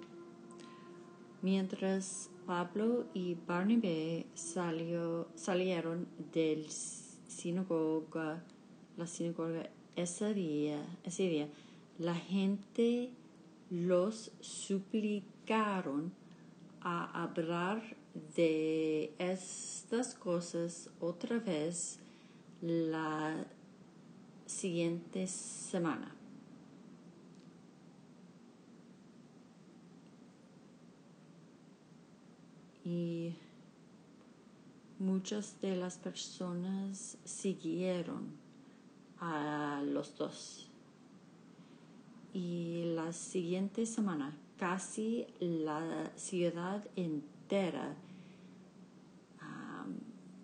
Mientras 1.41 2.29
Pablo 2.45 3.07
y 3.15 3.35
Barnabé 3.47 4.27
salió, 4.35 5.27
salieron 5.35 6.07
del 6.35 6.67
sinagoga, 7.31 8.43
la 8.97 9.07
sinagoga 9.07 9.71
ese 9.97 10.35
día, 10.35 10.85
ese 11.05 11.29
día, 11.29 11.49
la 11.99 12.15
gente 12.15 13.11
los 13.71 14.33
suplicaron 14.41 16.13
a 16.81 17.23
hablar 17.23 17.97
de 18.35 19.13
estas 19.19 20.15
cosas 20.15 20.91
otra 20.99 21.39
vez 21.39 22.01
la 22.63 23.47
siguiente 24.47 25.27
semana. 25.27 26.15
Y 32.85 33.35
muchas 35.01 35.61
de 35.61 35.75
las 35.77 35.99
personas 35.99 37.19
siguieron 37.25 38.33
a 39.19 39.83
los 39.85 40.17
dos. 40.17 40.69
Y 42.33 42.93
la 42.95 43.13
siguiente 43.13 43.87
semana 43.87 44.37
casi 44.57 45.27
la 45.41 46.13
ciudad 46.15 46.87
entera 46.95 47.97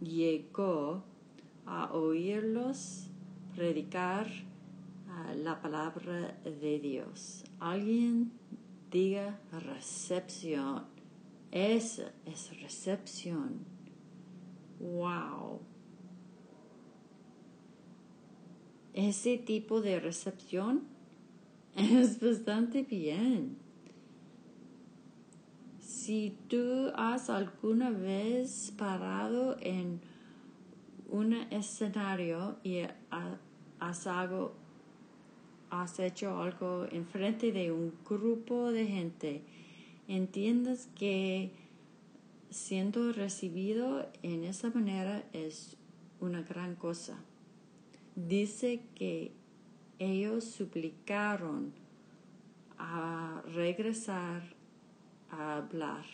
llegó 0.01 1.05
a 1.65 1.93
oírlos 1.93 3.07
predicar 3.55 4.29
la 5.37 5.61
palabra 5.61 6.39
de 6.45 6.79
Dios. 6.79 7.45
Alguien 7.59 8.33
diga 8.91 9.41
recepción. 9.53 10.85
Esa 11.51 12.13
es 12.27 12.61
recepción. 12.61 13.76
Wow. 14.81 15.61
Ese 18.95 19.39
tipo 19.39 19.81
de 19.81 20.01
recepción 20.01 20.85
es 21.77 22.21
bastante 22.21 22.83
bien. 22.83 23.59
Si 25.81 26.37
tú 26.49 26.93
has 26.95 27.29
alguna 27.31 27.91
vez 27.91 28.73
parado 28.77 29.57
en 29.61 30.01
un 31.11 31.35
escenario 31.51 32.57
y 32.63 32.81
has, 33.81 34.07
has 35.71 35.99
hecho 35.99 36.41
algo 36.41 36.87
en 36.91 37.07
frente 37.07 37.53
de 37.53 37.73
un 37.73 37.93
grupo 38.09 38.73
de 38.73 38.87
gente, 38.87 39.43
entiendes 40.09 40.89
que 40.95 41.51
siendo 42.51 43.13
recibido 43.13 44.11
en 44.23 44.45
esa 44.45 44.71
manera 44.71 45.25
es 45.33 45.77
una 46.21 46.43
gran 46.43 46.75
cosa. 46.77 47.19
Dice 48.15 48.83
que 48.95 49.33
ellos 49.99 50.45
suplicaron 50.45 51.73
a 52.79 53.43
regresar 53.55 54.43
a 55.31 55.57
hablar. 55.57 56.05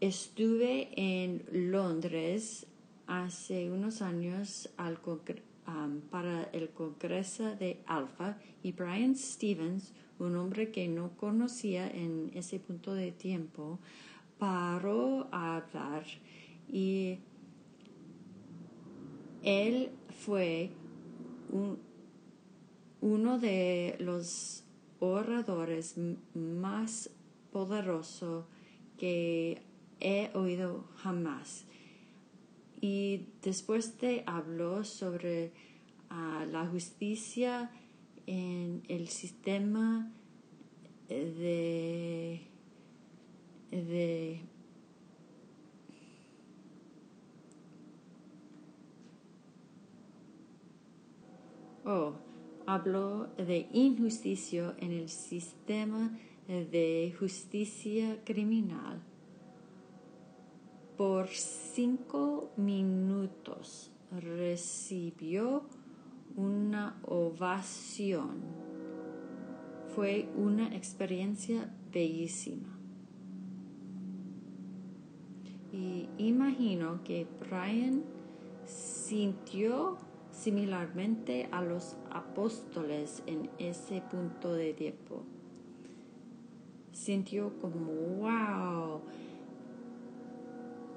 Estuve 0.00 0.90
en 0.96 1.44
Londres 1.50 2.66
hace 3.06 3.70
unos 3.70 4.02
años 4.02 4.68
para 6.10 6.44
el 6.52 6.70
Congreso 6.70 7.56
de 7.56 7.80
Alfa 7.86 8.36
y 8.62 8.72
Brian 8.72 9.16
Stevens, 9.16 9.92
un 10.18 10.36
hombre 10.36 10.70
que 10.70 10.88
no 10.88 11.16
conocía 11.16 11.88
en 11.88 12.30
ese 12.34 12.58
punto 12.60 12.94
de 12.94 13.12
tiempo, 13.12 13.78
paró 14.38 15.28
a 15.32 15.56
hablar 15.56 16.04
y 16.70 17.18
él 19.42 19.90
fue 20.24 20.70
un, 21.50 21.78
uno 23.00 23.38
de 23.38 23.96
los 24.00 24.64
oradores 25.00 25.96
más 26.34 27.10
poderosos 27.52 28.46
que 28.98 29.62
he 30.00 30.30
oído 30.34 30.84
jamás. 30.96 31.66
Y 32.86 33.28
después 33.40 33.98
de 33.98 34.24
habló 34.26 34.84
sobre 34.84 35.52
ah, 36.10 36.44
la 36.52 36.66
justicia 36.66 37.70
en 38.26 38.82
el 38.88 39.08
sistema 39.08 40.12
de, 41.08 42.42
de 43.70 44.42
oh, 51.86 52.12
habló 52.66 53.28
de 53.38 53.66
injusticia 53.72 54.76
en 54.78 54.92
el 54.92 55.08
sistema 55.08 56.10
de 56.46 57.16
justicia 57.18 58.22
criminal. 58.26 59.13
Por 60.96 61.26
cinco 61.28 62.52
minutos 62.56 63.90
recibió 64.12 65.64
una 66.36 67.00
ovación. 67.04 68.42
Fue 69.94 70.28
una 70.36 70.74
experiencia 70.74 71.74
bellísima. 71.92 72.78
Y 75.72 76.08
imagino 76.18 77.02
que 77.02 77.26
Brian 77.40 78.04
sintió 78.64 79.98
similarmente 80.30 81.48
a 81.50 81.60
los 81.60 81.96
apóstoles 82.10 83.24
en 83.26 83.50
ese 83.58 84.00
punto 84.00 84.52
de 84.52 84.74
tiempo. 84.74 85.24
Sintió 86.92 87.58
como, 87.60 87.86
wow, 88.20 89.00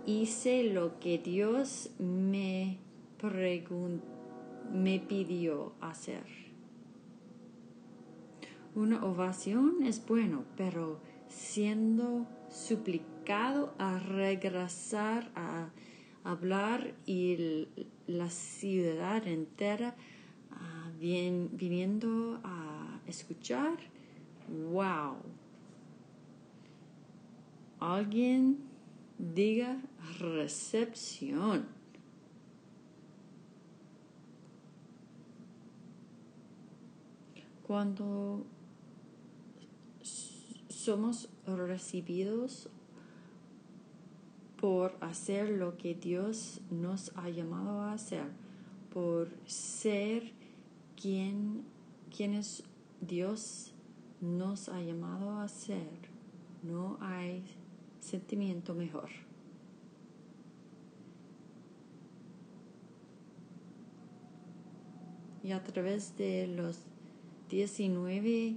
hice 0.08 0.63
lo 0.63 1.00
que 1.00 1.17
Dios 1.20 1.91
me, 2.00 2.80
me 4.74 5.00
pidió 5.02 5.74
hacer. 5.82 6.24
Una 8.74 9.04
ovación 9.04 9.84
es 9.84 10.04
bueno, 10.06 10.46
pero 10.56 11.02
siendo 11.28 12.26
suplicado 12.50 13.74
a 13.78 14.00
regresar 14.00 15.30
a 15.36 15.72
hablar 16.24 16.93
y 17.06 17.67
la 18.08 18.30
ciudad 18.30 19.28
entera 19.28 19.93
ah, 20.52 20.89
viniendo 20.98 22.39
a 22.46 23.02
escuchar. 23.08 23.78
¡Wow! 24.72 25.17
Alguien 27.80 28.77
diga 29.17 29.82
recepción. 30.19 31.65
Cuando 37.63 38.45
somos 40.69 41.30
recibidos 41.45 42.69
por 44.60 44.95
hacer 45.01 45.49
lo 45.49 45.77
que 45.77 45.93
Dios 45.93 46.62
nos 46.71 47.12
ha 47.17 47.30
llamado 47.30 47.82
a 47.82 47.93
hacer, 47.93 48.25
por 48.93 49.30
ser 49.45 50.32
quien, 50.99 51.63
quienes 52.15 52.63
Dios 53.01 53.73
nos 54.21 54.69
ha 54.69 54.82
llamado 54.82 55.39
a 55.39 55.47
ser. 55.47 56.17
No 56.63 56.97
hay 57.01 57.43
sentimiento 58.08 58.74
mejor. 58.74 59.10
Y 65.43 65.52
a 65.52 65.63
través 65.63 66.17
de 66.17 66.48
los 66.48 66.80
19 67.50 68.56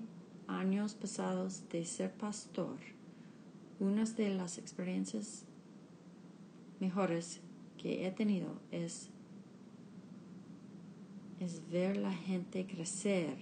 años 0.49 0.95
pasados 0.95 1.69
de 1.69 1.85
ser 1.85 2.13
pastor, 2.13 2.79
una 3.79 4.05
de 4.05 4.35
las 4.35 4.59
experiencias 4.59 5.45
mejores 6.81 7.41
que 7.79 8.07
he 8.07 8.11
tenido 8.11 8.61
es, 8.71 9.11
es 11.39 11.69
ver 11.71 11.97
la 11.97 12.13
gente 12.13 12.67
crecer 12.67 13.37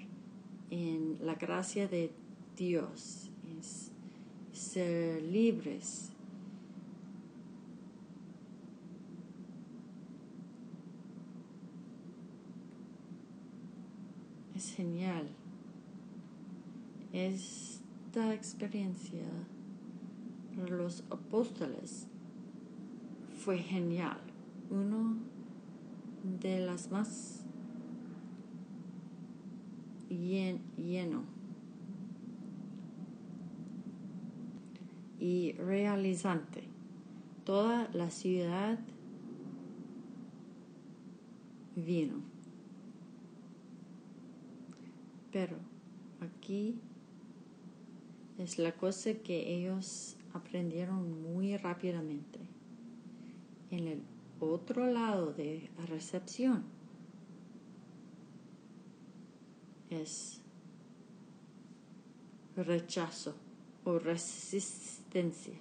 en 0.70 1.18
la 1.24 1.34
gracia 1.34 1.88
de 1.88 2.12
Dios, 2.56 3.27
ser 4.68 5.22
libres. 5.22 6.10
Es 14.54 14.74
genial. 14.74 15.28
Esta 17.12 18.34
experiencia 18.34 19.24
para 20.54 20.76
los 20.76 21.02
apóstoles 21.10 22.06
fue 23.42 23.58
genial. 23.58 24.20
Uno 24.68 25.16
de 26.40 26.60
las 26.60 26.90
más 26.90 27.44
lleno 30.10 31.37
y 35.18 35.52
realizante. 35.52 36.64
Toda 37.44 37.88
la 37.92 38.10
ciudad 38.10 38.78
vino. 41.74 42.22
Pero 45.32 45.56
aquí 46.20 46.78
es 48.38 48.58
la 48.58 48.72
cosa 48.72 49.14
que 49.14 49.56
ellos 49.56 50.16
aprendieron 50.32 51.22
muy 51.22 51.56
rápidamente. 51.56 52.38
En 53.70 53.88
el 53.88 54.02
otro 54.40 54.86
lado 54.86 55.32
de 55.32 55.70
recepción 55.88 56.64
es 59.90 60.40
rechazo 62.56 63.34
resistencia. 63.96 65.54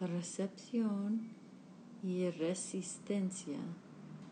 Recepción 0.00 1.28
y 2.02 2.30
resistencia 2.30 3.58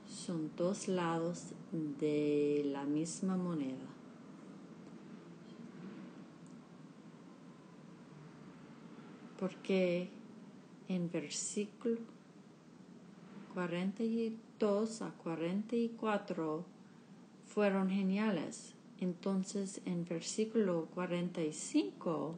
son 0.09 0.51
dos 0.57 0.89
lados 0.89 1.53
de 1.73 2.63
la 2.67 2.85
misma 2.85 3.37
moneda. 3.37 3.87
Porque 9.39 10.09
en 10.89 11.11
versículo 11.11 11.99
42 13.55 15.03
a 15.03 15.11
44 15.11 16.65
fueron 17.47 17.91
geniales. 17.91 18.76
Entonces 19.01 19.83
en 19.85 20.05
versículo 20.05 20.87
45 20.95 22.37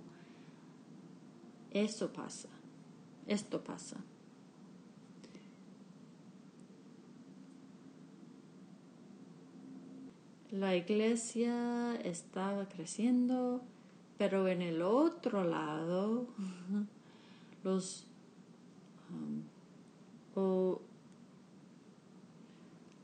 eso 1.71 2.13
pasa. 2.13 2.49
Esto 3.27 3.63
pasa. 3.63 3.99
La 10.51 10.75
iglesia 10.75 11.95
estaba 11.97 12.69
creciendo, 12.69 13.63
pero 14.17 14.49
en 14.49 14.63
el 14.63 14.81
otro 14.81 15.45
lado 15.45 16.27
los 17.65 18.07
um, 19.11 19.43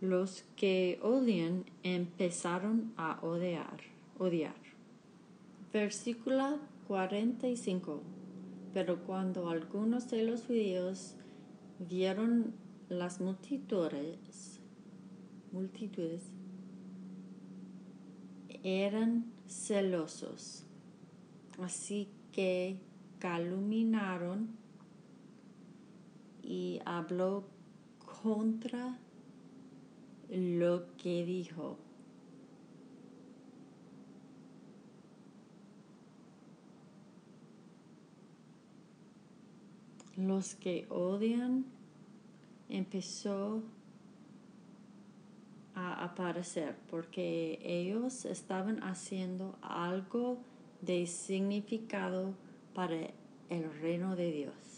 los 0.04 0.44
que 0.56 0.98
odian 1.02 1.64
empezaron 1.82 2.92
a 2.96 3.18
odiar, 3.22 3.80
odiar. 4.18 4.54
Versículo 5.72 6.58
45. 6.86 8.02
Pero 8.72 9.02
cuando 9.04 9.48
algunos 9.48 10.10
de 10.10 10.24
los 10.24 10.42
judíos 10.44 11.14
vieron 11.78 12.54
las 12.88 13.20
multitudes, 13.20 14.60
multitudes, 15.52 16.24
eran 18.62 19.32
celosos. 19.48 20.64
Así 21.60 22.08
que 22.32 22.78
calumniaron 23.18 24.48
y 26.42 26.80
habló 26.84 27.44
contra 28.22 28.98
lo 30.34 30.96
que 30.96 31.24
dijo. 31.24 31.78
Los 40.16 40.54
que 40.54 40.86
odian 40.90 41.64
empezó 42.68 43.62
a 45.74 46.04
aparecer 46.04 46.76
porque 46.90 47.58
ellos 47.64 48.24
estaban 48.24 48.82
haciendo 48.82 49.56
algo 49.60 50.38
de 50.82 51.06
significado 51.06 52.34
para 52.74 53.10
el 53.50 53.80
reino 53.80 54.14
de 54.14 54.30
Dios. 54.30 54.73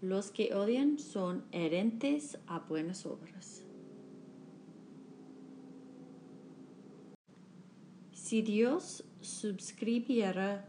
Los 0.00 0.30
que 0.30 0.54
odian 0.54 0.98
son 0.98 1.44
herentes 1.50 2.38
a 2.46 2.60
buenas 2.60 3.04
obras. 3.04 3.64
Si 8.12 8.42
Dios 8.42 9.04
suscribiera 9.20 10.68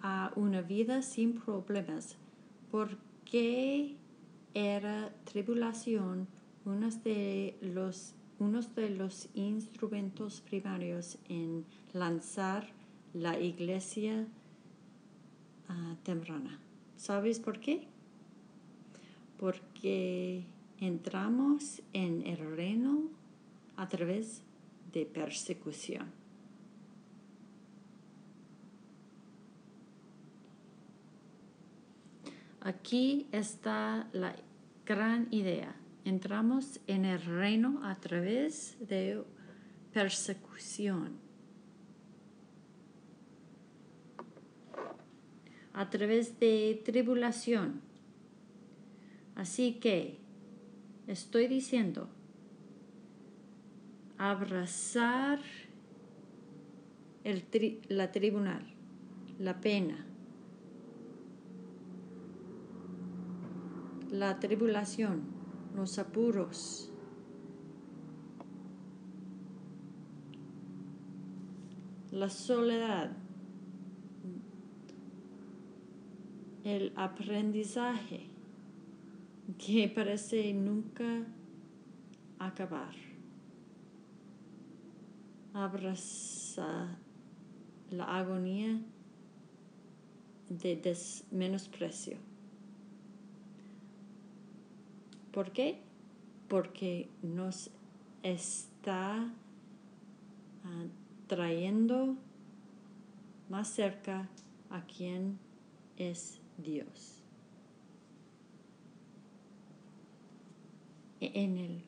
a 0.00 0.32
una 0.36 0.62
vida 0.62 1.02
sin 1.02 1.34
problemas, 1.34 2.16
¿por 2.70 2.96
qué 3.24 3.96
era 4.54 5.12
tribulación 5.24 6.28
uno 6.64 6.88
de 7.04 7.58
los, 7.60 8.14
unos 8.38 8.74
de 8.74 8.88
los 8.88 9.28
instrumentos 9.34 10.40
primarios 10.40 11.18
en 11.28 11.66
lanzar 11.92 12.68
la 13.12 13.38
iglesia 13.38 14.26
uh, 15.68 15.96
temprana? 16.04 16.58
¿Sabes 16.96 17.38
por 17.38 17.60
qué? 17.60 17.91
Porque 19.42 20.46
entramos 20.78 21.82
en 21.92 22.24
el 22.24 22.36
reino 22.56 23.10
a 23.76 23.88
través 23.88 24.44
de 24.92 25.04
persecución. 25.04 26.12
Aquí 32.60 33.26
está 33.32 34.08
la 34.12 34.36
gran 34.86 35.26
idea. 35.32 35.74
Entramos 36.04 36.78
en 36.86 37.04
el 37.04 37.20
reino 37.20 37.80
a 37.82 37.96
través 37.96 38.76
de 38.78 39.24
persecución. 39.92 41.18
A 45.72 45.90
través 45.90 46.38
de 46.38 46.80
tribulación 46.84 47.91
Así 49.34 49.74
que 49.74 50.18
estoy 51.06 51.48
diciendo, 51.48 52.08
abrazar 54.18 55.40
el 57.24 57.44
la 57.88 58.12
tribunal, 58.12 58.64
la 59.38 59.60
pena, 59.60 60.06
la 64.12 64.38
tribulación, 64.38 65.22
los 65.74 65.98
apuros. 65.98 66.88
La 72.10 72.28
soledad, 72.28 73.16
el 76.62 76.92
aprendizaje, 76.94 78.31
que 79.64 79.88
parece 79.88 80.52
nunca 80.52 81.24
acabar. 82.40 82.94
Abraza 85.54 86.98
la 87.90 88.04
agonía 88.04 88.80
de 90.48 90.96
menosprecio. 91.30 92.16
¿Por 95.30 95.52
qué? 95.52 95.80
Porque 96.48 97.08
nos 97.22 97.70
está 98.24 99.32
ah, 100.64 100.84
trayendo 101.28 102.16
más 103.48 103.68
cerca 103.68 104.28
a 104.70 104.84
quien 104.86 105.38
es 105.96 106.40
Dios. 106.58 107.21
En 111.34 111.58
el 111.58 111.82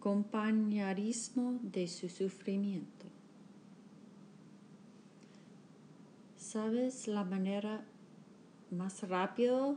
compañerismo 0.00 1.58
de 1.62 1.88
su 1.88 2.08
sufrimiento. 2.08 3.06
¿Sabes 6.36 7.08
la 7.08 7.24
manera 7.24 7.84
más 8.70 9.08
rápida 9.08 9.76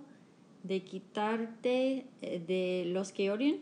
de 0.64 0.84
quitarte 0.84 2.06
eh, 2.22 2.40
de 2.46 2.84
los 2.92 3.12
que 3.12 3.32
odian? 3.32 3.60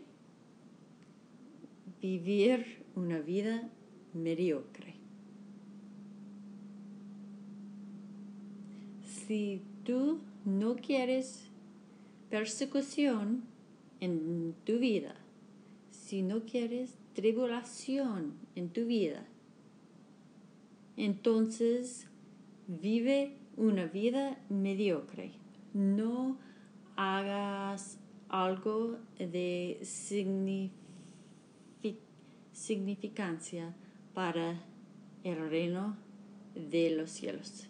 Vivir 2.02 2.84
una 2.94 3.20
vida 3.20 3.68
mediocre. 4.12 4.96
Si 9.04 9.62
tú 9.84 10.18
no 10.44 10.76
quieres 10.76 11.48
persecución 12.28 13.44
en 14.00 14.54
tu 14.64 14.78
vida, 14.78 15.14
si 16.06 16.22
no 16.22 16.44
quieres 16.44 16.96
tribulación 17.14 18.34
en 18.54 18.68
tu 18.68 18.86
vida, 18.86 19.26
entonces 20.96 22.06
vive 22.68 23.32
una 23.56 23.86
vida 23.86 24.38
mediocre. 24.48 25.32
No 25.74 26.38
hagas 26.94 27.98
algo 28.28 28.98
de 29.18 29.80
significancia 32.52 33.74
para 34.14 34.62
el 35.24 35.50
reino 35.50 35.96
de 36.54 36.90
los 36.90 37.10
cielos. 37.10 37.66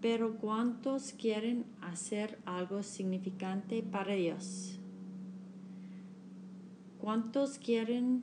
Pero 0.00 0.36
¿cuántos 0.36 1.12
quieren 1.14 1.64
hacer 1.80 2.38
algo 2.44 2.84
significante 2.84 3.82
para 3.82 4.14
Dios? 4.14 4.78
¿Cuántos 7.02 7.58
quieren 7.58 8.22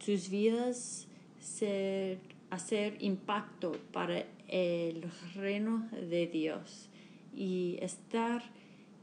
sus 0.00 0.28
vidas 0.28 1.08
ser, 1.40 2.20
hacer 2.50 3.02
impacto 3.02 3.72
para 3.90 4.26
el 4.48 5.02
reino 5.34 5.88
de 5.92 6.26
Dios 6.26 6.90
y 7.34 7.78
estar 7.80 8.42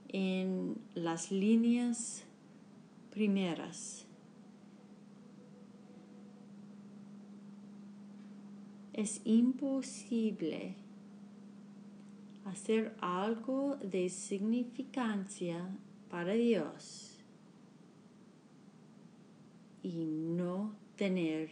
en 0.10 0.76
las 0.94 1.32
líneas 1.32 2.24
primeras? 3.10 4.06
Es 8.94 9.22
imposible 9.26 10.76
hacer 12.46 12.96
algo 13.00 13.76
de 13.78 14.08
significancia 14.10 15.68
para 16.12 16.34
Dios 16.34 17.13
y 19.84 20.06
no 20.06 20.74
tener 20.96 21.50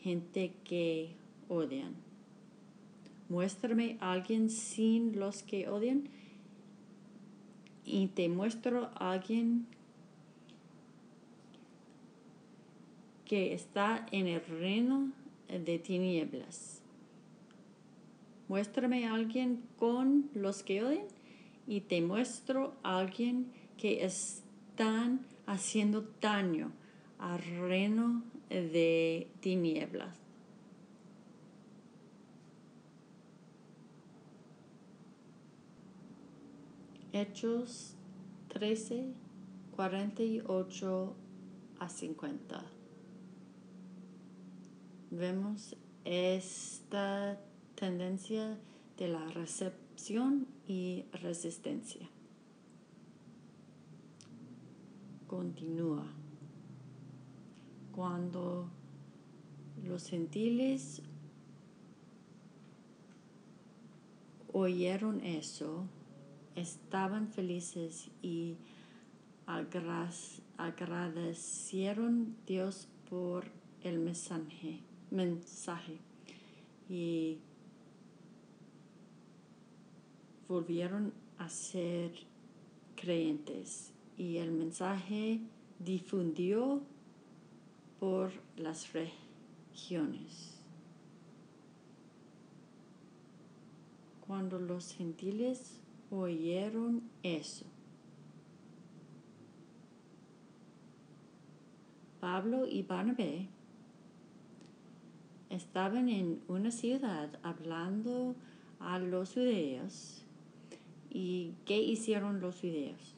gente 0.00 0.52
que 0.64 1.14
odian. 1.48 1.94
Muéstrame 3.28 3.96
a 4.00 4.12
alguien 4.12 4.50
sin 4.50 5.18
los 5.18 5.42
que 5.42 5.68
odian 5.68 6.08
y 7.84 8.08
te 8.08 8.28
muestro 8.28 8.90
a 8.96 9.12
alguien 9.12 9.66
que 13.24 13.52
está 13.52 14.06
en 14.10 14.26
el 14.26 14.44
reino 14.46 15.12
de 15.48 15.78
tinieblas. 15.78 16.82
Muéstrame 18.48 19.06
a 19.06 19.14
alguien 19.14 19.62
con 19.78 20.30
los 20.34 20.62
que 20.62 20.82
odian 20.82 21.06
y 21.66 21.82
te 21.82 22.00
muestro 22.00 22.74
a 22.82 22.98
alguien 22.98 23.52
que 23.76 24.04
están 24.04 25.26
haciendo 25.48 26.06
daño 26.20 26.72
al 27.18 27.42
reino 27.42 28.22
de 28.50 29.30
tinieblas. 29.40 30.14
Hechos 37.12 37.96
13, 38.48 39.14
48 39.74 41.16
a 41.80 41.88
50. 41.88 42.64
Vemos 45.10 45.76
esta 46.04 47.40
tendencia 47.74 48.58
de 48.98 49.08
la 49.08 49.26
recepción 49.28 50.46
y 50.66 51.06
resistencia. 51.12 52.06
Continúa. 55.28 56.06
Cuando 57.94 58.70
los 59.84 60.08
gentiles 60.08 61.02
oyeron 64.52 65.20
eso, 65.20 65.84
estaban 66.56 67.28
felices 67.28 68.10
y 68.22 68.56
agradecieron 70.56 72.34
Dios 72.46 72.88
por 73.10 73.44
el 73.82 73.98
mensaje, 73.98 74.80
mensaje 75.10 75.98
y 76.88 77.36
volvieron 80.48 81.12
a 81.36 81.50
ser 81.50 82.12
creyentes 82.96 83.92
y 84.18 84.36
el 84.38 84.50
mensaje 84.52 85.40
difundió 85.78 86.82
por 87.98 88.32
las 88.56 88.92
regiones. 88.92 90.60
Cuando 94.26 94.58
los 94.58 94.92
gentiles 94.92 95.80
oyeron 96.10 97.02
eso, 97.22 97.64
Pablo 102.20 102.66
y 102.66 102.82
Barnabé 102.82 103.48
estaban 105.48 106.10
en 106.10 106.42
una 106.48 106.70
ciudad 106.70 107.38
hablando 107.42 108.34
a 108.80 108.98
los 108.98 109.32
judíos 109.32 110.24
¿Y 111.10 111.54
qué 111.64 111.80
hicieron 111.80 112.40
los 112.40 112.60
judíos? 112.60 113.17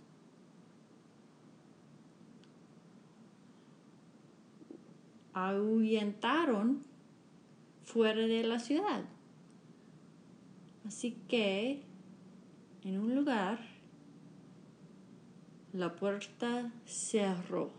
Ahuyentaron 5.33 6.83
fuera 7.85 8.26
de 8.26 8.43
la 8.45 8.59
ciudad. 8.59 9.05
Así 10.87 11.12
que 11.28 11.83
en 12.83 12.99
un 12.99 13.14
lugar 13.14 13.61
la 15.72 15.95
puerta 15.95 16.72
cerró 16.85 17.70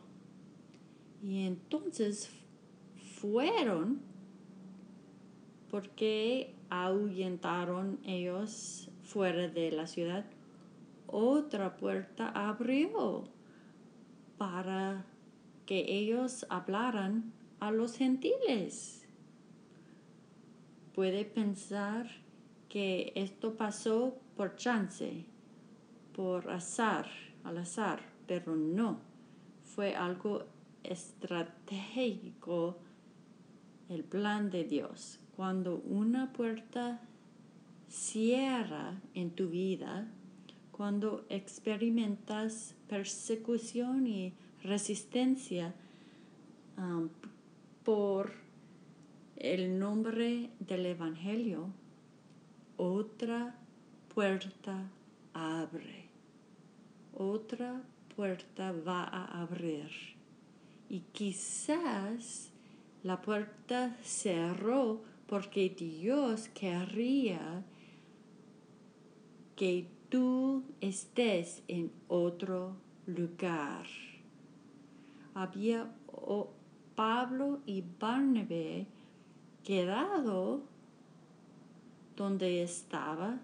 y 1.21 1.45
entonces 1.45 2.29
fueron 3.19 4.01
porque 5.69 6.55
ahuyentaron 6.69 7.99
ellos 8.05 8.89
fuera 9.03 9.47
de 9.47 9.71
la 9.71 9.87
ciudad, 9.87 10.25
otra 11.07 11.77
puerta 11.77 12.29
abrió 12.29 13.25
para 14.37 15.05
que 15.65 15.85
ellos 15.97 16.45
hablaran 16.49 17.33
a 17.61 17.71
los 17.71 17.95
gentiles. 17.95 19.07
Puede 20.93 21.23
pensar 21.23 22.09
que 22.67 23.13
esto 23.15 23.55
pasó 23.55 24.17
por 24.35 24.57
chance, 24.57 25.23
por 26.13 26.49
azar, 26.49 27.07
al 27.45 27.57
azar, 27.59 28.01
pero 28.27 28.57
no, 28.57 28.99
fue 29.63 29.95
algo 29.95 30.45
estratégico 30.83 32.77
el 33.87 34.03
plan 34.03 34.49
de 34.49 34.65
Dios. 34.65 35.21
Cuando 35.37 35.77
una 35.77 36.33
puerta 36.33 36.99
cierra 37.87 39.01
en 39.13 39.31
tu 39.31 39.47
vida 39.49 40.11
cuando 40.81 41.25
experimentas 41.29 42.73
persecución 42.87 44.07
y 44.07 44.33
resistencia 44.63 45.75
um, 46.75 47.07
por 47.83 48.33
el 49.37 49.79
nombre 49.79 50.51
del 50.59 50.85
Evangelio, 50.85 51.69
otra 52.77 53.55
puerta 54.13 54.89
abre, 55.33 56.05
otra 57.13 57.81
puerta 58.15 58.71
va 58.71 59.03
a 59.03 59.41
abrir. 59.41 59.89
Y 60.89 60.99
quizás 61.11 62.51
la 63.03 63.21
puerta 63.21 63.97
cerró 64.03 65.01
porque 65.25 65.69
Dios 65.69 66.49
querría 66.49 67.63
que 69.55 69.87
tú 70.09 70.63
estés 70.81 71.63
en 71.67 71.91
otro 72.09 72.75
lugar. 73.05 73.85
Había 75.33 75.89
Pablo 77.01 77.61
y 77.65 77.83
Barnabé 77.99 78.85
quedado 79.63 80.61
donde 82.15 82.61
estaba, 82.61 83.41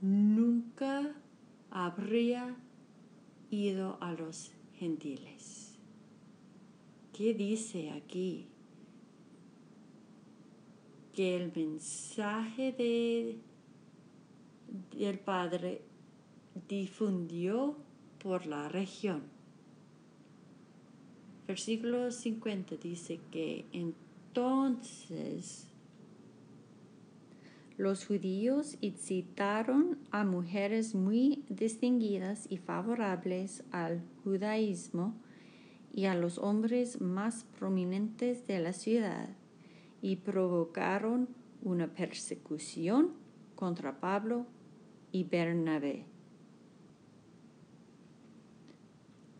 nunca 0.00 1.14
habría 1.70 2.56
ido 3.50 3.98
a 4.00 4.14
los 4.14 4.52
gentiles. 4.78 5.78
¿Qué 7.12 7.34
dice 7.34 7.90
aquí? 7.90 8.48
Que 11.12 11.36
el 11.36 11.52
mensaje 11.54 12.72
de, 12.72 13.38
del 14.96 15.18
Padre 15.18 15.82
difundió 16.66 17.76
por 18.18 18.46
la 18.46 18.70
región. 18.70 19.35
Versículo 21.46 22.10
50 22.10 22.76
dice 22.76 23.20
que 23.30 23.66
entonces 23.72 25.68
los 27.76 28.06
judíos 28.06 28.78
incitaron 28.80 29.98
a 30.10 30.24
mujeres 30.24 30.94
muy 30.94 31.44
distinguidas 31.48 32.46
y 32.50 32.56
favorables 32.56 33.62
al 33.70 34.02
judaísmo 34.24 35.14
y 35.94 36.06
a 36.06 36.14
los 36.14 36.38
hombres 36.38 37.00
más 37.00 37.44
prominentes 37.58 38.46
de 38.46 38.60
la 38.60 38.72
ciudad 38.72 39.28
y 40.02 40.16
provocaron 40.16 41.28
una 41.62 41.86
persecución 41.88 43.12
contra 43.54 44.00
Pablo 44.00 44.46
y 45.12 45.24
Bernabé. 45.24 46.15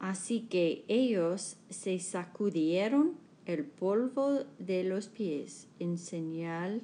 Así 0.06 0.42
que 0.42 0.84
ellos 0.86 1.56
se 1.68 1.98
sacudieron 1.98 3.16
el 3.44 3.64
polvo 3.64 4.44
de 4.60 4.84
los 4.84 5.08
pies 5.08 5.66
en 5.80 5.98
señal 5.98 6.82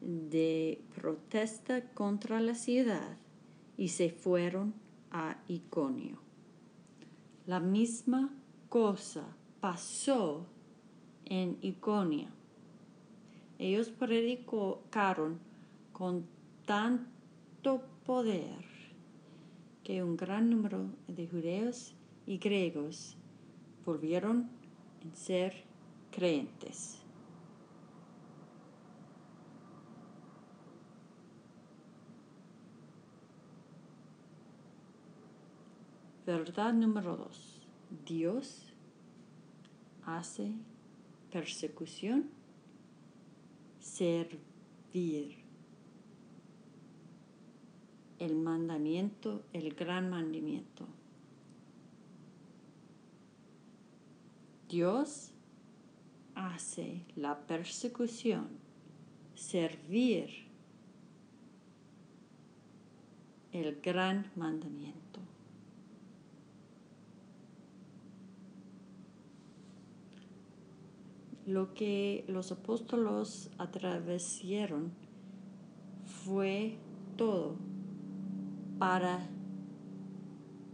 de 0.00 0.80
protesta 0.94 1.82
contra 1.92 2.38
la 2.38 2.54
ciudad 2.54 3.16
y 3.76 3.88
se 3.88 4.10
fueron 4.10 4.74
a 5.10 5.42
Iconio. 5.48 6.20
La 7.46 7.58
misma 7.58 8.32
cosa 8.68 9.26
pasó 9.60 10.46
en 11.24 11.58
Iconio. 11.62 12.28
Ellos 13.58 13.90
predicaron 13.90 15.40
con 15.92 16.26
tanto 16.64 17.82
poder 18.06 18.64
que 19.82 20.04
un 20.04 20.16
gran 20.16 20.48
número 20.48 20.86
de 21.08 21.26
judíos 21.26 21.96
y 22.26 22.38
griegos 22.38 23.16
volvieron 23.84 24.48
a 25.10 25.16
ser 25.16 25.64
creyentes. 26.10 26.98
Verdad 36.24 36.72
número 36.72 37.16
dos. 37.16 37.60
Dios 38.06 38.72
hace 40.04 40.52
persecución 41.30 42.30
servir. 43.80 45.42
El 48.18 48.36
mandamiento, 48.36 49.42
el 49.52 49.74
gran 49.74 50.10
mandamiento. 50.10 50.86
Dios 54.72 55.34
hace 56.34 57.04
la 57.14 57.46
persecución 57.46 58.48
servir 59.34 60.30
el 63.52 63.78
gran 63.82 64.32
mandamiento. 64.34 65.20
Lo 71.44 71.74
que 71.74 72.24
los 72.28 72.50
apóstolos 72.50 73.50
atravesaron 73.58 74.90
fue 76.24 76.78
todo 77.18 77.56
para 78.78 79.28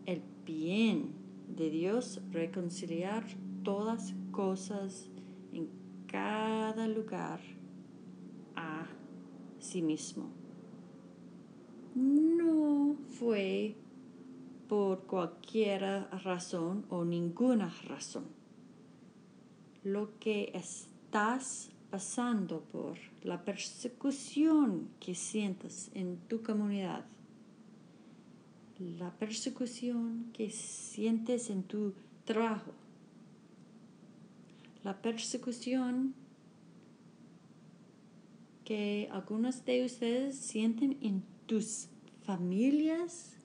el 0.06 0.22
bien 0.46 1.10
de 1.48 1.70
Dios 1.70 2.20
reconciliar 2.30 3.24
todas 3.68 4.14
cosas 4.30 5.10
en 5.52 5.68
cada 6.06 6.88
lugar 6.88 7.38
a 8.56 8.86
sí 9.58 9.82
mismo. 9.82 10.30
No 11.94 12.96
fue 13.10 13.76
por 14.70 15.02
cualquier 15.02 15.82
razón 16.24 16.86
o 16.88 17.04
ninguna 17.04 17.70
razón 17.86 18.24
lo 19.84 20.18
que 20.18 20.50
estás 20.54 21.70
pasando 21.90 22.62
por, 22.72 22.96
la 23.22 23.44
persecución 23.44 24.88
que 24.98 25.14
sientes 25.14 25.90
en 25.92 26.16
tu 26.26 26.42
comunidad, 26.42 27.04
la 28.78 29.10
persecución 29.18 30.30
que 30.32 30.48
sientes 30.48 31.50
en 31.50 31.64
tu 31.64 31.92
trabajo, 32.24 32.72
la 34.88 35.02
persecución 35.02 36.14
que 38.64 39.06
algunos 39.12 39.62
de 39.66 39.84
ustedes 39.84 40.34
sienten 40.38 40.96
en 41.02 41.22
tus 41.44 41.90
familias, 42.22 43.36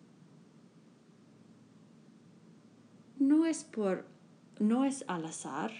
no 3.19 3.45
es 3.45 3.65
por, 3.65 4.07
no 4.57 4.85
es 4.85 5.03
al 5.09 5.25
azar 5.25 5.73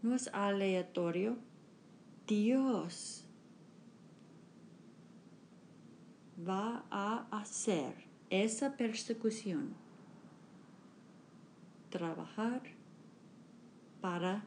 no 0.00 0.14
es 0.14 0.30
aleatorio. 0.32 1.36
Dios 2.26 3.26
va 6.48 6.86
a 6.90 7.26
hacer 7.30 7.92
esa 8.30 8.74
persecución 8.78 9.74
trabajar 11.90 12.77
para 14.00 14.44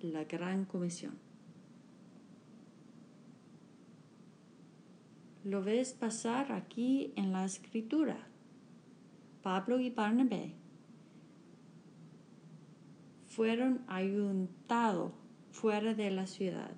la 0.00 0.24
gran 0.24 0.64
comisión. 0.64 1.18
Lo 5.44 5.62
ves 5.62 5.94
pasar 5.94 6.52
aquí 6.52 7.12
en 7.16 7.32
la 7.32 7.44
escritura. 7.44 8.26
Pablo 9.42 9.80
y 9.80 9.88
Barnabé 9.90 10.54
fueron 13.26 13.82
ayuntados 13.86 15.12
fuera 15.50 15.94
de 15.94 16.10
la 16.10 16.26
ciudad, 16.26 16.72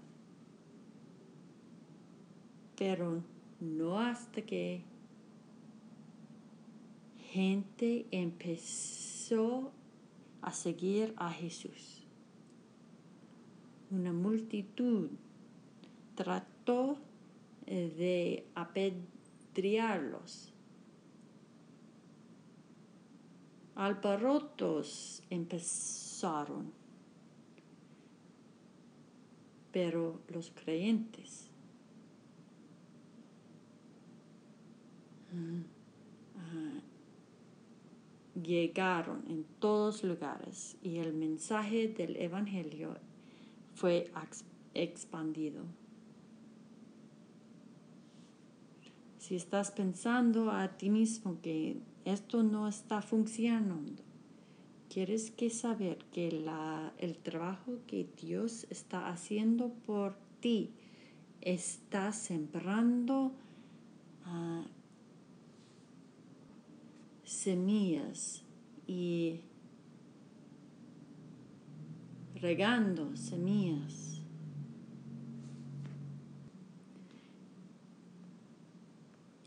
pero 2.76 3.22
no 3.58 3.98
hasta 3.98 4.42
que 4.42 4.84
gente 7.32 8.06
empezó 8.10 9.72
a 10.42 10.52
seguir 10.52 11.14
a 11.16 11.30
Jesús. 11.30 12.06
Una 13.90 14.12
multitud 14.12 15.10
trató 16.14 16.98
eh, 17.66 17.92
de 17.96 18.46
apedrearlos. 18.54 20.52
Albarotos 23.74 25.22
empezó 25.30 26.02
pero 29.72 30.20
los 30.28 30.50
creyentes 30.50 31.48
ah, 36.36 36.80
llegaron 38.34 39.24
en 39.28 39.44
todos 39.58 40.04
lugares 40.04 40.76
y 40.82 40.98
el 40.98 41.12
mensaje 41.12 41.88
del 41.88 42.16
Evangelio 42.16 42.96
fue 43.74 44.10
expandido. 44.74 45.64
Si 49.18 49.36
estás 49.36 49.70
pensando 49.70 50.50
a 50.50 50.76
ti 50.76 50.90
mismo 50.90 51.40
que 51.42 51.76
esto 52.04 52.42
no 52.42 52.66
está 52.66 53.02
funcionando, 53.02 54.02
quieres 54.88 55.30
que 55.30 55.48
saber 55.48 55.98
que 56.12 56.28
el 56.98 57.18
trabajo 57.18 57.78
que 57.86 58.08
Dios 58.20 58.66
está 58.68 59.08
haciendo 59.08 59.68
por 59.86 60.16
ti 60.40 60.72
está 61.40 62.12
sembrando 62.12 63.32
ah, 64.24 64.64
semillas 67.32 68.42
y 68.86 69.40
regando 72.40 73.16
semillas. 73.16 74.20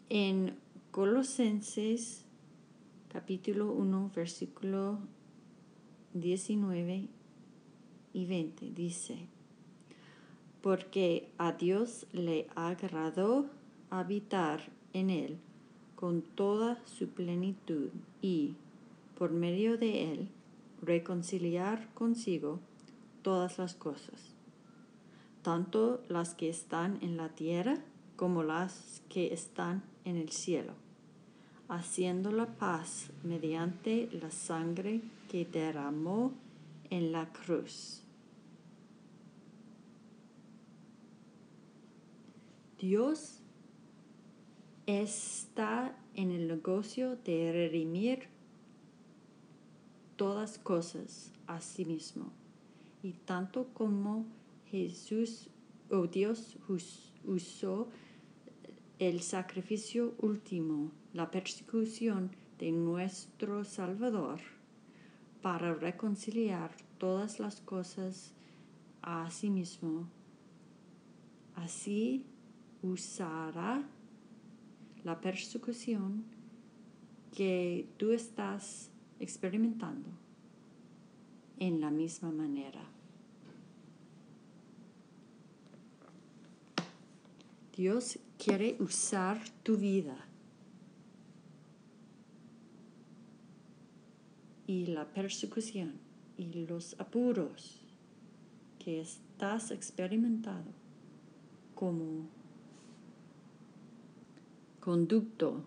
En 0.09 0.55
Colosenses 0.91 2.25
capítulo 3.09 3.71
1 3.71 4.11
versículo 4.15 4.99
19 6.13 7.07
y 8.13 8.25
20 8.25 8.71
dice, 8.71 9.27
porque 10.61 11.29
a 11.38 11.51
Dios 11.51 12.07
le 12.13 12.47
agradó 12.55 13.49
habitar 13.89 14.61
en 14.93 15.09
él 15.09 15.39
con 15.96 16.22
toda 16.22 16.80
su 16.86 17.08
plenitud 17.08 17.89
y, 18.22 18.54
por 19.18 19.32
medio 19.32 19.78
de 19.78 20.12
él, 20.12 20.28
reconciliar 20.82 21.89
consigo 21.93 22.60
todas 23.22 23.58
las 23.58 23.76
cosas, 23.76 24.34
tanto 25.41 26.02
las 26.10 26.36
que 26.36 26.50
están 26.50 26.98
en 27.02 27.18
la 27.18 27.30
tierra 27.30 27.78
como 28.16 28.43
las 28.43 29.02
que 29.10 29.34
están 29.34 29.84
en 30.04 30.18
el 30.18 30.30
cielo, 30.30 30.74
haciendo 31.70 32.32
la 32.32 32.46
paz 32.46 33.10
mediante 33.24 34.10
la 34.12 34.32
sangre 34.32 35.02
que 35.30 35.46
derramó 35.46 36.32
en 36.89 37.12
la 37.12 37.32
cruz. 37.32 38.02
Dios 42.80 43.39
está 44.88 45.97
en 46.13 46.31
el 46.31 46.47
negocio 46.47 47.15
de 47.17 47.51
redimir 47.51 48.27
todas 50.15 50.57
cosas 50.57 51.31
a 51.47 51.59
sí 51.59 51.86
mismo. 51.86 52.31
Y 53.03 53.13
tanto 53.13 53.67
como 53.73 54.25
Jesús 54.69 55.49
o 55.89 56.07
Dios 56.07 56.57
usó 57.23 57.88
el 58.99 59.21
sacrificio 59.21 60.15
último, 60.19 60.91
la 61.13 61.29
persecución 61.29 62.31
de 62.59 62.71
nuestro 62.71 63.65
Salvador, 63.65 64.39
para 65.41 65.73
reconciliar 65.73 66.71
todas 66.97 67.39
las 67.39 67.61
cosas 67.61 68.33
a 69.01 69.29
sí 69.29 69.49
mismo, 69.49 70.07
así 71.55 72.25
usará 72.81 73.83
la 75.06 75.22
persecución 75.22 76.26
que 77.32 77.88
tú 77.97 78.12
estás 78.12 78.89
experimentando 79.20 80.10
en 81.60 81.80
la 81.80 81.91
misma 81.91 82.32
manera. 82.32 82.82
Dios 87.78 88.18
quiere 88.39 88.78
usar 88.80 89.39
tu 89.62 89.78
vida 89.78 90.18
y 94.66 94.88
la 94.88 95.06
persecución 95.06 95.99
y 96.36 96.66
los 96.66 96.99
apuros 96.99 97.82
que 98.80 99.01
estás 99.01 99.70
experimentando 99.70 100.72
como 101.76 102.28
conducto 104.86 105.65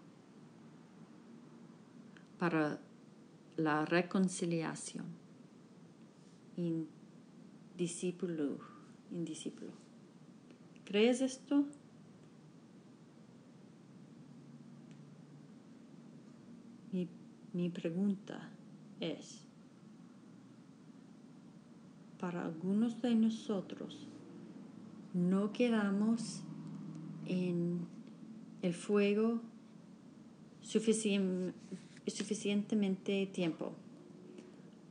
para 2.39 2.79
la 3.57 3.85
reconciliación 3.85 5.07
en 6.57 6.87
discípulo, 7.77 8.59
en 9.11 9.25
discípulo. 9.25 9.73
¿Crees 10.85 11.21
esto? 11.21 11.65
Mi, 16.93 17.09
mi 17.53 17.71
pregunta 17.71 18.49
es, 19.01 19.41
para 22.21 22.45
algunos 22.45 23.03
de 23.03 23.17
nosotros, 23.17 24.07
no 25.13 25.53
quedamos 25.53 26.45
en 27.27 27.98
el 28.63 28.75
fuego 28.75 29.41
suficientemente 30.63 33.27
tiempo 33.27 33.73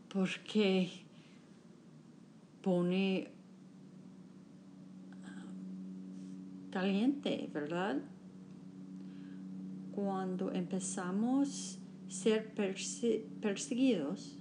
porque 0.10 0.90
pone 2.64 3.28
ah, 5.24 5.46
caliente, 6.72 7.50
¿verdad? 7.54 8.02
Cuando 9.94 10.52
empezamos 10.52 11.80
a 12.08 12.12
ser 12.12 12.54
perseguidos, 13.42 14.38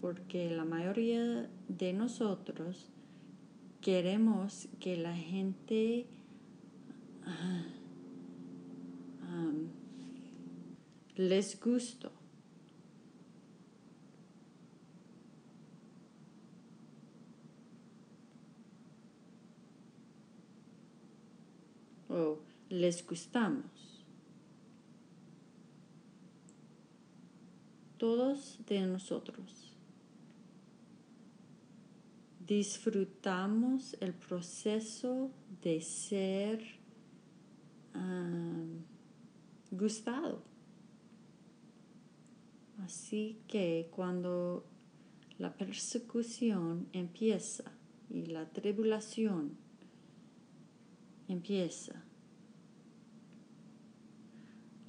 porque 0.00 0.50
la 0.50 0.64
mayoría 0.64 1.48
de 1.68 1.92
nosotros 1.94 2.90
queremos 3.84 4.66
que 4.80 4.96
la 4.96 5.14
gente 5.14 6.06
ah, 7.26 7.64
les 11.16 11.60
guste. 11.60 12.08
o 22.08 22.38
les 22.70 23.06
gustamos. 23.06 24.02
Todos 27.98 28.58
de 28.66 28.80
nosotros 28.86 29.63
disfrutamos 32.46 33.96
el 34.00 34.12
proceso 34.12 35.30
de 35.62 35.80
ser 35.80 36.62
gustado. 39.70 40.42
Así 42.84 43.38
que 43.48 43.88
cuando 43.90 44.66
la 45.38 45.54
persecución 45.54 46.88
empieza 46.92 47.64
y 48.10 48.26
la 48.26 48.48
tribulación 48.50 49.56
empieza, 51.28 52.04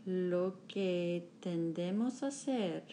lo 0.05 0.59
que 0.67 1.29
tendemos 1.39 2.21
a 2.21 2.27
hacer 2.27 2.83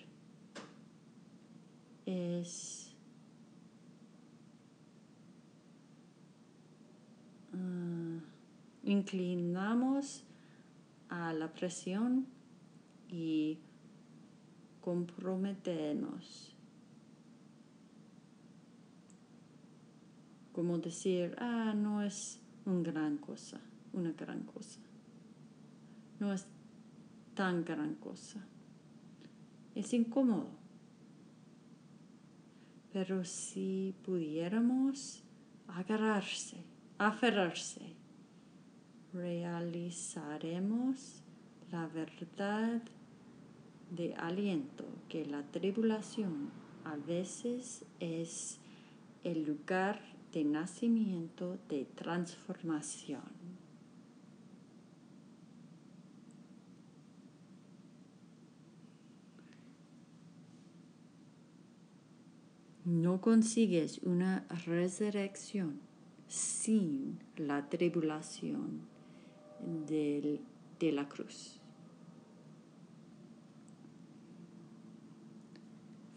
es 2.07 2.82
Ah, 7.53 8.19
inclinamos 8.85 10.25
a 11.09 11.33
la 11.33 11.53
presión 11.53 12.27
y 13.09 13.59
comprometemos. 14.81 16.57
Como 20.53 20.79
decir, 20.79 21.35
ah, 21.39 21.73
no 21.75 22.03
es 22.03 22.41
una 22.67 22.83
gran 22.83 23.17
cosa, 23.19 23.61
una 23.93 24.13
gran 24.13 24.43
cosa. 24.43 24.81
No 26.21 26.33
es 26.33 26.47
tan 27.35 27.65
gran 27.65 27.95
cosa. 27.95 28.45
Es 29.75 29.93
incómodo. 29.95 30.51
Pero 32.93 33.25
si 33.25 33.95
pudiéramos 34.05 35.23
agarrarse 35.69 36.72
aferrarse. 37.09 37.81
Realizaremos 39.13 41.23
la 41.71 41.87
verdad 41.89 42.81
de 43.91 44.15
aliento 44.15 44.85
que 45.09 45.27
la 45.27 45.43
tribulación 45.43 46.51
a 46.85 46.97
veces 46.97 47.85
es 48.01 48.59
el 49.25 49.45
lugar 49.45 50.01
de 50.33 50.45
nacimiento 50.45 51.59
de 51.69 51.85
transformación. 51.85 53.21
No 62.85 63.21
consigues 63.21 63.99
una 63.99 64.45
resurrección 64.67 65.92
sin 66.33 67.19
la 67.37 67.69
tribulación 67.69 68.81
del- 69.87 70.41
de 70.81 70.93
la 70.93 71.07
cruz. 71.07 71.59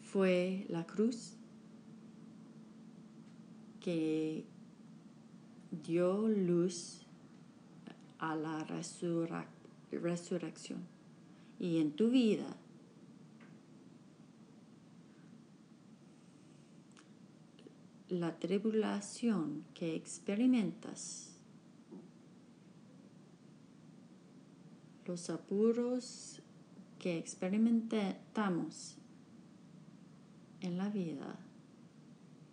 Fue 0.01 0.65
la 0.69 0.85
cruz 0.85 1.33
que 3.81 4.45
dio 5.83 6.29
luz 6.29 7.01
a 8.19 8.37
la 8.37 8.63
resurrección. 9.91 10.79
Y 11.59 11.79
en 11.79 11.91
tu 11.91 12.09
vida, 12.09 12.55
la 18.09 18.37
tribulación 18.37 19.63
que 19.73 19.95
experimentas, 19.95 21.31
los 25.05 25.29
apuros 25.29 26.41
que 26.99 27.17
experimentamos 27.17 28.97
en 30.61 30.77
la 30.77 30.89
vida, 30.89 31.37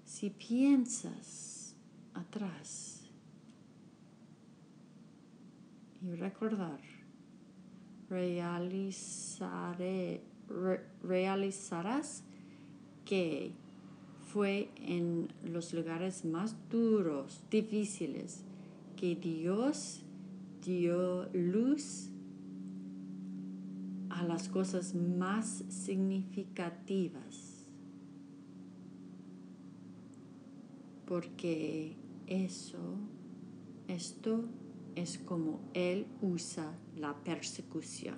si 0.04 0.30
piensas 0.30 1.74
atrás 2.14 3.00
y 6.02 6.12
recordar, 6.14 6.80
realizaré, 8.10 9.72
re- 10.48 10.84
realizarás 11.02 12.22
que 13.06 13.52
fue 14.32 14.70
en 14.76 15.28
los 15.44 15.74
lugares 15.74 16.24
más 16.24 16.56
duros, 16.70 17.42
difíciles, 17.50 18.44
que 18.96 19.14
Dios 19.14 20.00
dio 20.64 21.28
luz 21.34 22.08
a 24.08 24.22
las 24.22 24.48
cosas 24.48 24.94
más 24.94 25.64
significativas. 25.68 27.66
Porque 31.04 31.94
eso, 32.26 32.96
esto 33.86 34.46
es 34.94 35.18
como 35.18 35.60
Él 35.74 36.06
usa 36.22 36.72
la 36.96 37.14
persecución 37.22 38.16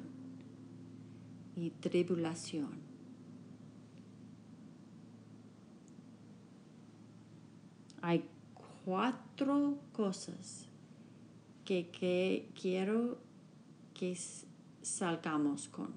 y 1.56 1.70
tribulación. 1.70 2.83
Hay 8.06 8.28
cuatro 8.84 9.78
cosas 9.94 10.68
que, 11.64 11.88
que 11.88 12.50
quiero 12.60 13.16
que 13.94 14.14
salgamos 14.82 15.68
con. 15.70 15.94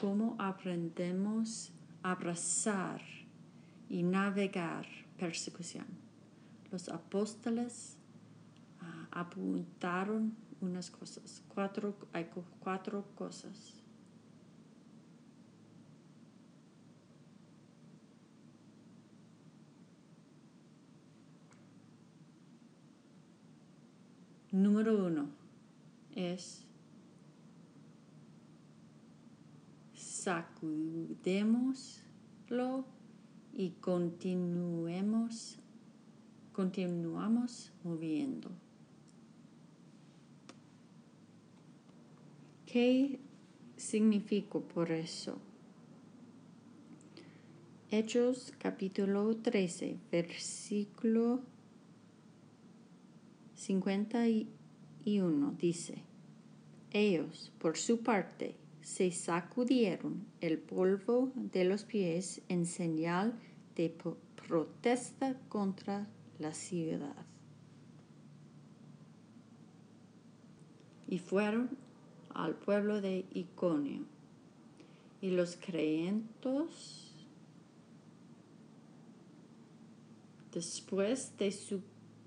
Cómo 0.00 0.36
aprendemos 0.38 1.72
a 2.04 2.12
abrazar 2.12 3.02
y 3.88 4.04
navegar 4.04 4.86
persecución. 5.18 5.86
Los 6.70 6.88
apóstoles 6.90 7.96
ah, 8.80 9.08
apuntaron 9.10 10.36
unas 10.60 10.92
cosas, 10.92 11.42
cuatro, 11.52 11.96
hay 12.12 12.26
cu- 12.26 12.44
cuatro 12.60 13.04
cosas. 13.16 13.79
Número 24.52 25.06
uno 25.06 25.28
es 26.16 26.64
sacudémoslo 29.94 32.84
y 33.54 33.70
continuemos, 33.80 35.60
continuamos 36.52 37.70
moviendo. 37.84 38.50
¿Qué 42.66 43.20
significa 43.76 44.58
por 44.58 44.90
eso? 44.90 45.38
Hechos 47.92 48.52
capítulo 48.58 49.36
13, 49.36 49.96
versículo 50.10 51.40
51 53.60 55.54
dice, 55.58 56.02
ellos, 56.92 57.52
por 57.58 57.76
su 57.76 58.00
parte, 58.00 58.56
se 58.80 59.12
sacudieron 59.12 60.24
el 60.40 60.56
polvo 60.58 61.30
de 61.34 61.64
los 61.64 61.84
pies 61.84 62.40
en 62.48 62.64
señal 62.64 63.38
de 63.76 63.94
protesta 64.48 65.36
contra 65.50 66.08
la 66.38 66.54
ciudad. 66.54 67.26
Y 71.06 71.18
fueron 71.18 71.76
al 72.30 72.54
pueblo 72.54 73.02
de 73.02 73.26
Iconio. 73.34 74.06
Y 75.20 75.32
los 75.32 75.56
creyentes, 75.56 77.12
después 80.50 81.36
de 81.36 81.52
su 81.52 81.82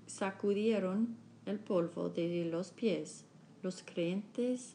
sacudieron 0.06 1.23
el 1.46 1.58
polvo 1.58 2.08
de 2.08 2.44
los 2.44 2.70
pies, 2.70 3.24
los 3.62 3.82
creyentes 3.82 4.74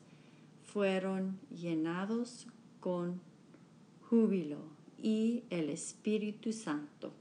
fueron 0.63 1.39
llenados 1.49 2.47
con 2.79 3.19
júbilo 4.09 4.57
y 4.97 5.43
el 5.49 5.69
Espíritu 5.69 6.51
Santo. 6.53 7.11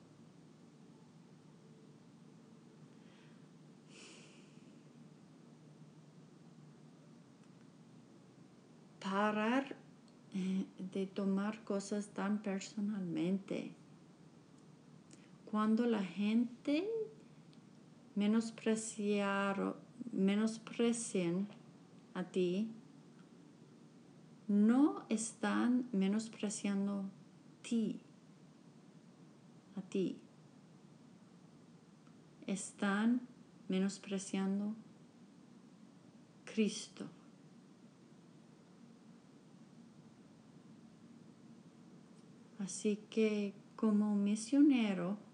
Parar 9.00 9.76
eh, 10.34 10.66
de 10.92 11.06
tomar 11.06 11.64
cosas 11.64 12.08
tan 12.08 12.42
personalmente. 12.42 13.72
Cuando 15.50 15.86
la 15.86 16.02
gente 16.02 16.86
menospreciar, 18.18 19.76
menosprecian 20.10 21.46
a 22.14 22.24
ti, 22.24 22.68
no 24.48 25.04
están 25.08 25.88
menospreciando 25.92 27.04
ti, 27.62 28.00
a 29.76 29.82
ti. 29.82 30.18
Están 32.48 33.20
menospreciando 33.68 34.74
Cristo. 36.44 37.06
Así 42.58 42.98
que 43.10 43.54
como 43.76 44.16
misionero, 44.16 45.27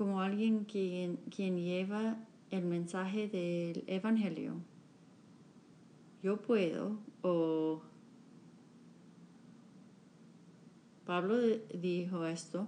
como 0.00 0.22
alguien 0.22 0.64
quien, 0.64 1.16
quien 1.28 1.58
lleva 1.58 2.16
el 2.50 2.64
mensaje 2.64 3.28
del 3.28 3.84
Evangelio, 3.86 4.54
yo 6.22 6.40
puedo, 6.40 6.96
o 7.20 7.82
Pablo 11.04 11.36
dijo 11.74 12.24
esto, 12.24 12.66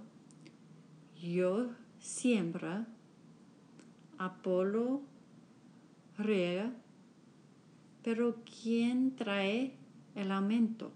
yo 1.19 1.71
siembra, 1.97 2.85
Apolo 4.19 5.01
riega, 6.19 6.71
pero 8.03 8.43
¿quién 8.61 9.15
trae 9.15 9.73
el 10.13 10.31
aumento? 10.31 10.91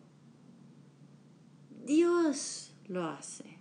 Dios 1.87 2.75
lo 2.87 3.07
hace. 3.07 3.56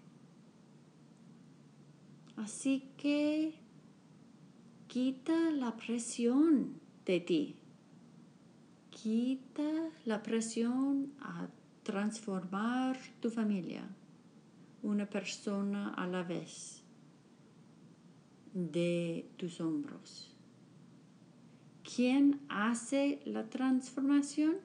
Así 2.36 2.90
que 2.98 3.54
quita 4.88 5.50
la 5.50 5.76
presión 5.76 6.78
de 7.04 7.20
ti. 7.20 7.56
Quita 8.90 9.90
la 10.04 10.22
presión 10.22 11.12
a 11.20 11.48
transformar 11.82 12.98
tu 13.20 13.30
familia, 13.30 13.88
una 14.82 15.06
persona 15.06 15.94
a 15.94 16.06
la 16.06 16.22
vez, 16.22 16.82
de 18.52 19.28
tus 19.36 19.60
hombros. 19.60 20.34
¿Quién 21.94 22.40
hace 22.48 23.20
la 23.24 23.48
transformación? 23.48 24.56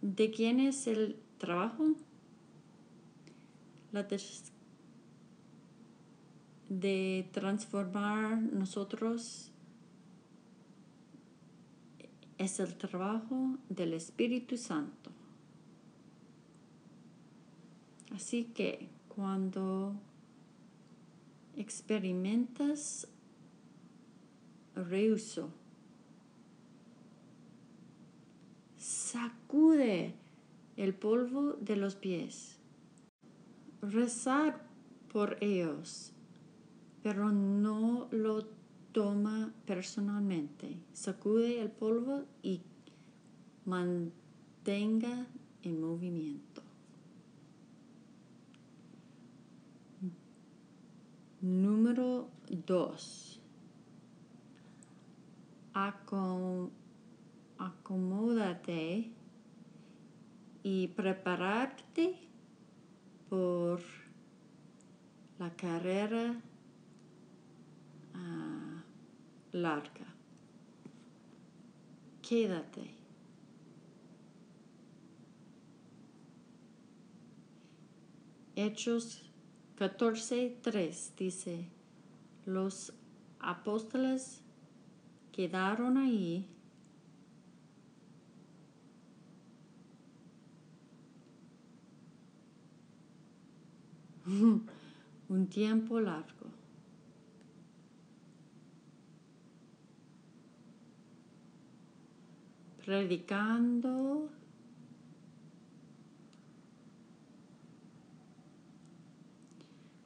¿De 0.00 0.30
quién 0.30 0.58
es 0.58 0.86
el 0.86 1.16
trabajo? 1.38 1.94
La 3.94 4.08
de 6.68 7.28
transformar 7.30 8.42
nosotros 8.42 9.52
es 12.36 12.58
el 12.58 12.74
trabajo 12.74 13.56
del 13.68 13.94
Espíritu 13.94 14.56
Santo. 14.56 15.12
Así 18.12 18.46
que 18.46 18.88
cuando 19.14 19.94
experimentas 21.56 23.06
reuso, 24.74 25.50
sacude 28.76 30.14
el 30.76 30.94
polvo 30.94 31.52
de 31.60 31.76
los 31.76 31.94
pies, 31.94 32.53
rezar 33.90 34.60
por 35.12 35.36
ellos, 35.40 36.12
pero 37.02 37.30
no 37.32 38.08
lo 38.10 38.44
toma 38.92 39.52
personalmente. 39.66 40.76
Sacude 40.92 41.60
el 41.60 41.70
polvo 41.70 42.24
y 42.42 42.60
mantenga 43.64 45.26
en 45.62 45.80
movimiento. 45.80 46.62
Número 51.40 52.28
dos. 52.66 53.40
Acom- 55.74 56.70
acomódate 57.58 59.10
y 60.62 60.88
prepararte 60.88 62.16
por 63.34 63.80
la 65.40 65.50
carrera 65.56 66.40
ah, 68.14 68.84
larga. 69.50 70.06
Quédate. 72.22 72.94
Hechos 78.54 79.22
14:3 79.78 81.16
dice, 81.16 81.68
los 82.46 82.92
apóstoles 83.40 84.42
quedaron 85.32 85.98
ahí 85.98 86.53
un 95.28 95.46
tiempo 95.48 96.00
largo. 96.00 96.46
Predicando 102.84 104.28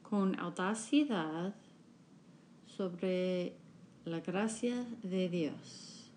con 0.09 0.39
audacidad 0.39 1.55
sobre 2.67 3.53
la 4.05 4.21
gracia 4.21 4.87
de 5.03 5.29
Dios. 5.29 6.11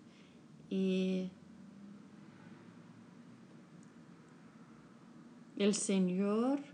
Y 0.70 1.28
el 5.58 5.74
Señor 5.74 6.71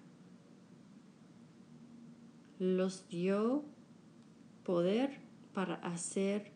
los 2.58 3.08
dio 3.08 3.64
poder 4.64 5.20
para 5.54 5.76
hacer 5.76 6.52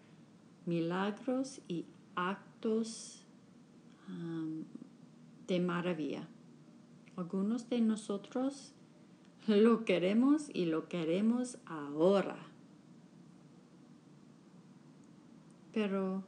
milagros 0.66 1.61
y 1.68 1.86
actos 2.14 3.24
de 5.46 5.61
maravilla. 5.61 6.28
Algunos 7.16 7.68
de 7.68 7.80
nosotros 7.80 8.72
lo 9.46 9.84
queremos 9.84 10.50
y 10.53 10.66
lo 10.66 10.88
queremos 10.88 11.59
ahora. 11.66 12.36
Pero 15.72 16.22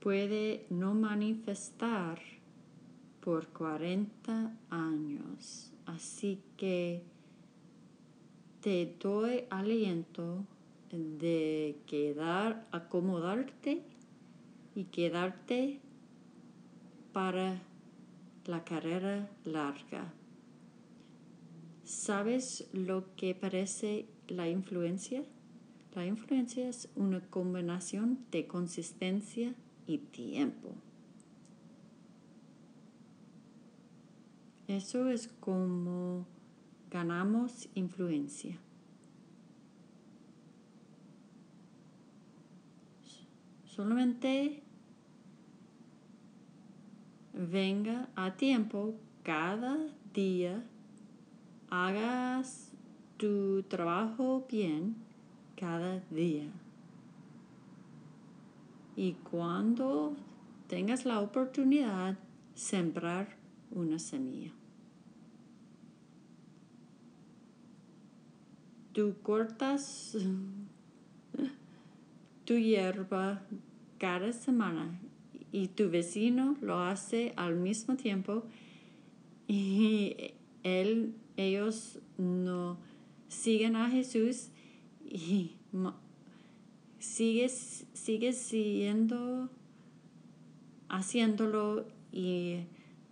puede 0.00 0.66
no 0.70 0.94
manifestar 0.94 2.20
por 3.26 3.48
40 3.48 4.56
años. 4.70 5.72
Así 5.84 6.40
que 6.56 7.02
te 8.60 8.96
doy 9.00 9.46
aliento 9.50 10.44
de 10.92 11.76
quedar, 11.86 12.68
acomodarte 12.70 13.82
y 14.76 14.84
quedarte 14.84 15.80
para 17.12 17.60
la 18.44 18.62
carrera 18.62 19.28
larga. 19.42 20.14
¿Sabes 21.82 22.68
lo 22.72 23.12
que 23.16 23.34
parece 23.34 24.06
la 24.28 24.48
influencia? 24.48 25.24
La 25.96 26.06
influencia 26.06 26.68
es 26.68 26.88
una 26.94 27.20
combinación 27.28 28.24
de 28.30 28.46
consistencia 28.46 29.52
y 29.88 29.98
tiempo. 29.98 30.76
Eso 34.68 35.08
es 35.08 35.28
como 35.40 36.26
ganamos 36.90 37.68
influencia. 37.74 38.58
Solamente 43.64 44.62
venga 47.32 48.08
a 48.16 48.36
tiempo 48.36 48.94
cada 49.22 49.76
día, 50.14 50.64
hagas 51.68 52.72
tu 53.18 53.62
trabajo 53.64 54.46
bien 54.50 54.96
cada 55.56 56.00
día. 56.10 56.50
Y 58.96 59.12
cuando 59.30 60.16
tengas 60.68 61.04
la 61.04 61.20
oportunidad, 61.20 62.18
sembrar 62.54 63.36
una 63.70 63.98
semilla. 63.98 64.55
Tú 68.96 69.14
cortas 69.22 70.16
tu 72.46 72.54
hierba 72.54 73.42
cada 73.98 74.32
semana 74.32 74.98
y 75.52 75.68
tu 75.68 75.90
vecino 75.90 76.56
lo 76.62 76.80
hace 76.80 77.34
al 77.36 77.56
mismo 77.56 77.96
tiempo 77.96 78.44
y 79.46 80.32
él, 80.62 81.14
ellos 81.36 81.98
no 82.16 82.78
siguen 83.28 83.76
a 83.76 83.90
Jesús 83.90 84.48
y 85.04 85.56
sigue, 86.98 87.50
sigue 87.50 88.32
siendo 88.32 89.50
haciéndolo 90.88 91.84
y 92.12 92.60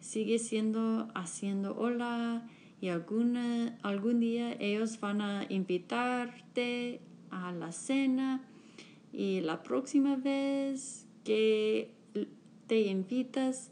sigue 0.00 0.38
siendo 0.38 1.10
haciendo 1.14 1.76
hola 1.76 2.48
y 2.84 2.90
algún 2.90 4.20
día 4.20 4.54
ellos 4.60 5.00
van 5.00 5.22
a 5.22 5.46
invitarte 5.48 7.00
a 7.30 7.50
la 7.50 7.72
cena 7.72 8.44
y 9.10 9.40
la 9.40 9.62
próxima 9.62 10.16
vez 10.16 11.06
que 11.24 11.94
te 12.66 12.82
invitas 12.82 13.70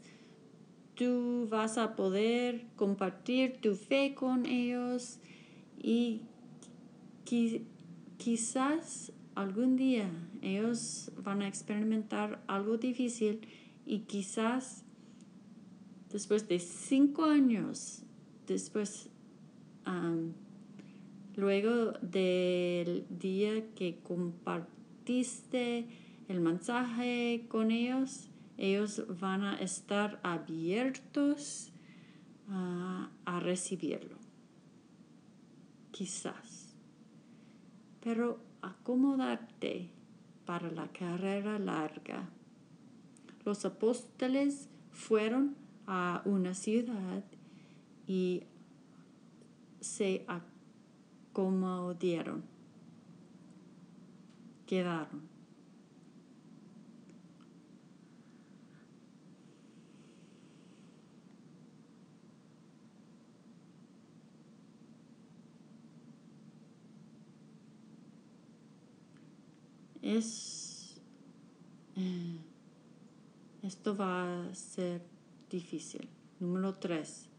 tú 0.95 1.47
vas 1.47 1.77
a 1.77 1.95
poder 1.95 2.65
compartir 2.75 3.61
tu 3.61 3.75
fe 3.75 4.15
con 4.15 4.47
ellos 4.47 5.19
y 5.79 6.21
quizás 8.17 9.11
algún 9.35 9.75
día 9.75 10.09
ellos 10.41 11.11
van 11.23 11.43
a 11.43 11.47
experimentar 11.47 12.43
algo 12.47 12.77
difícil 12.77 13.41
y 13.85 13.99
quizás 13.99 14.85
después 16.09 16.47
de 16.47 16.57
cinco 16.57 17.25
años, 17.25 18.03
después, 18.47 19.09
luego 21.35 21.91
del 22.01 23.05
día 23.09 23.73
que 23.75 23.99
compartiste 24.03 25.87
el 26.27 26.39
mensaje 26.39 27.45
con 27.49 27.71
ellos, 27.71 28.29
ellos 28.57 29.03
van 29.19 29.43
a 29.43 29.55
estar 29.55 30.19
abiertos 30.23 31.71
uh, 32.47 33.07
a 33.25 33.39
recibirlo. 33.39 34.17
Quizás. 35.91 36.75
Pero 38.01 38.39
acomodarte 38.61 39.89
para 40.45 40.71
la 40.71 40.87
carrera 40.87 41.59
larga. 41.59 42.29
Los 43.45 43.65
apóstoles 43.65 44.69
fueron 44.91 45.55
a 45.87 46.21
una 46.25 46.53
ciudad 46.53 47.23
y 48.07 48.43
se 49.79 50.25
acomodaron, 51.31 52.43
quedaron. 54.65 55.33
Es, 70.01 70.99
eh, 71.95 72.37
esto 73.61 73.95
va 73.95 74.49
a 74.49 74.53
ser 74.53 75.01
difícil. 75.49 76.09
Número 76.41 76.73
tres, 76.73 77.29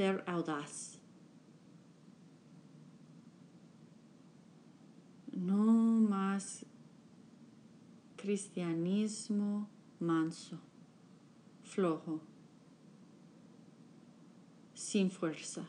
ser 0.00 0.24
audaz. 0.26 0.98
No 5.30 5.62
más 6.08 6.64
cristianismo 8.16 9.68
manso, 9.98 10.58
flojo, 11.64 12.18
sin 14.72 15.10
fuerza. 15.10 15.66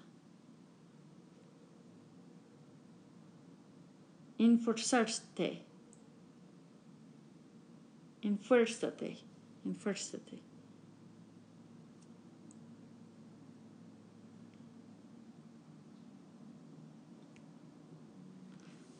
Enforzarte. 4.39 5.65
Enfuérzate. 8.21 9.17
Enfuérzate. 9.65 10.50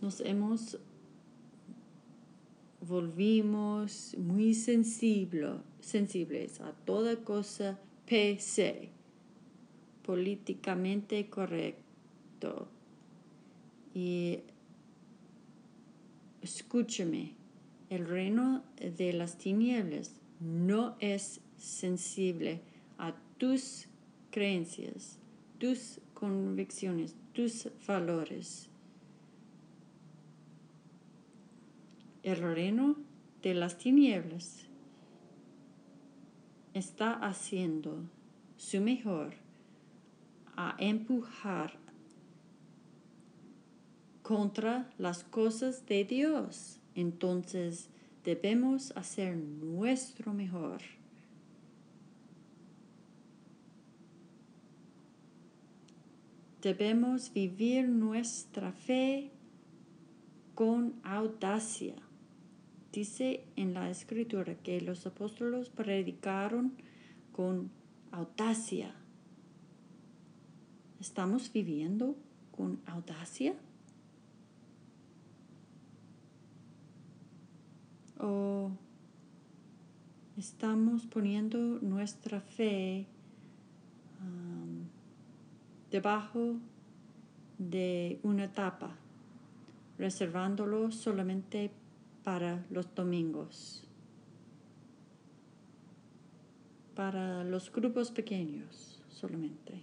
Nos 0.01 0.21
hemos 0.21 0.79
volvimos 2.81 4.15
muy 4.17 4.53
sensible, 4.53 5.57
sensibles 5.79 6.59
a 6.61 6.73
toda 6.73 7.15
cosa 7.23 7.79
PC, 8.05 8.89
políticamente 10.03 11.29
correcto. 11.29 12.67
Y 13.93 14.39
escúchame, 16.41 17.33
el 17.89 18.07
reino 18.07 18.63
de 18.77 19.13
las 19.13 19.37
tinieblas 19.37 20.15
no 20.39 20.95
es 20.99 21.39
sensible 21.57 22.61
a 22.97 23.13
tus 23.37 23.85
creencias, 24.31 25.19
tus 25.59 25.99
convicciones, 26.13 27.15
tus 27.33 27.69
valores. 27.87 28.70
El 32.23 32.37
reino 32.37 32.95
de 33.41 33.53
las 33.53 33.77
tinieblas 33.77 34.67
está 36.73 37.13
haciendo 37.13 38.03
su 38.57 38.79
mejor 38.79 39.33
a 40.55 40.75
empujar 40.77 41.79
contra 44.21 44.89
las 44.97 45.23
cosas 45.23 45.85
de 45.87 46.05
Dios. 46.05 46.79
Entonces 46.95 47.89
debemos 48.23 48.91
hacer 48.95 49.35
nuestro 49.35 50.33
mejor. 50.33 50.81
Debemos 56.61 57.33
vivir 57.33 57.89
nuestra 57.89 58.71
fe 58.71 59.31
con 60.53 60.93
audacia. 61.03 61.95
Dice 62.91 63.45
en 63.55 63.73
la 63.73 63.89
escritura 63.89 64.55
que 64.55 64.81
los 64.81 65.05
apóstoles 65.05 65.69
predicaron 65.69 66.73
con 67.31 67.71
audacia. 68.11 68.93
¿Estamos 70.99 71.51
viviendo 71.53 72.17
con 72.51 72.81
audacia? 72.85 73.55
¿O 78.19 78.71
estamos 80.37 81.05
poniendo 81.05 81.57
nuestra 81.81 82.41
fe 82.41 83.07
um, 84.21 84.83
debajo 85.89 86.57
de 87.57 88.19
una 88.23 88.51
tapa, 88.51 88.95
reservándolo 89.97 90.91
solamente 90.91 91.71
para 92.23 92.65
los 92.69 92.93
domingos, 92.93 93.83
para 96.95 97.43
los 97.43 97.71
grupos 97.71 98.11
pequeños 98.11 99.01
solamente. 99.09 99.81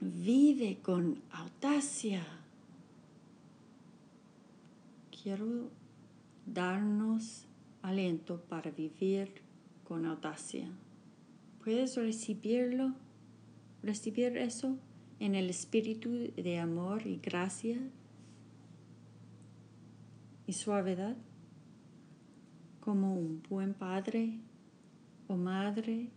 Vive 0.00 0.78
con 0.82 1.22
audacia. 1.32 2.22
Quiero 5.10 5.70
darnos 6.44 7.46
aliento 7.80 8.40
para 8.42 8.70
vivir 8.70 9.32
con 9.84 10.04
audacia. 10.04 10.68
¿Puedes 11.62 11.96
recibirlo? 11.96 12.94
¿Recibir 13.82 14.36
eso? 14.36 14.76
En 15.20 15.34
el 15.34 15.50
espíritu 15.50 16.32
de 16.36 16.58
amor 16.58 17.06
y 17.06 17.18
gracia 17.18 17.78
y 20.46 20.52
suavidad 20.52 21.16
como 22.80 23.14
un 23.14 23.42
buen 23.48 23.74
padre 23.74 24.40
o 25.28 25.36
madre 25.36 26.10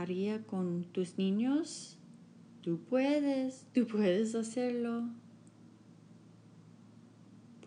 haría 0.00 0.42
con 0.44 0.84
tus 0.84 1.16
niños, 1.16 1.98
tú 2.60 2.78
puedes, 2.78 3.66
tú 3.72 3.86
puedes 3.86 4.34
hacerlo. 4.34 5.08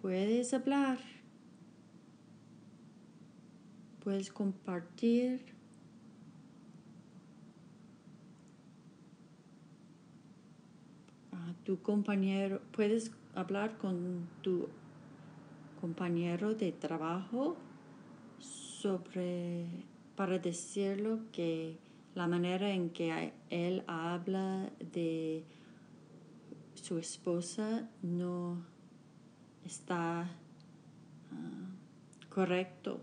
Puedes 0.01 0.53
hablar. 0.53 0.99
Puedes 4.03 4.31
compartir 4.31 5.41
tu 11.63 11.81
compañero, 11.81 12.61
puedes 12.71 13.11
hablar 13.35 13.77
con 13.77 14.27
tu 14.41 14.67
compañero 15.79 16.53
de 16.55 16.71
trabajo 16.71 17.55
sobre, 18.39 19.65
para 20.15 20.39
decirlo 20.39 21.19
que 21.31 21.77
la 22.15 22.27
manera 22.27 22.71
en 22.71 22.89
que 22.89 23.33
él 23.49 23.83
habla 23.87 24.71
de 24.93 25.43
su 26.73 26.97
esposa 26.97 27.89
no 28.01 28.65
está 29.63 30.21
ah, 31.31 31.69
correcto. 32.29 33.01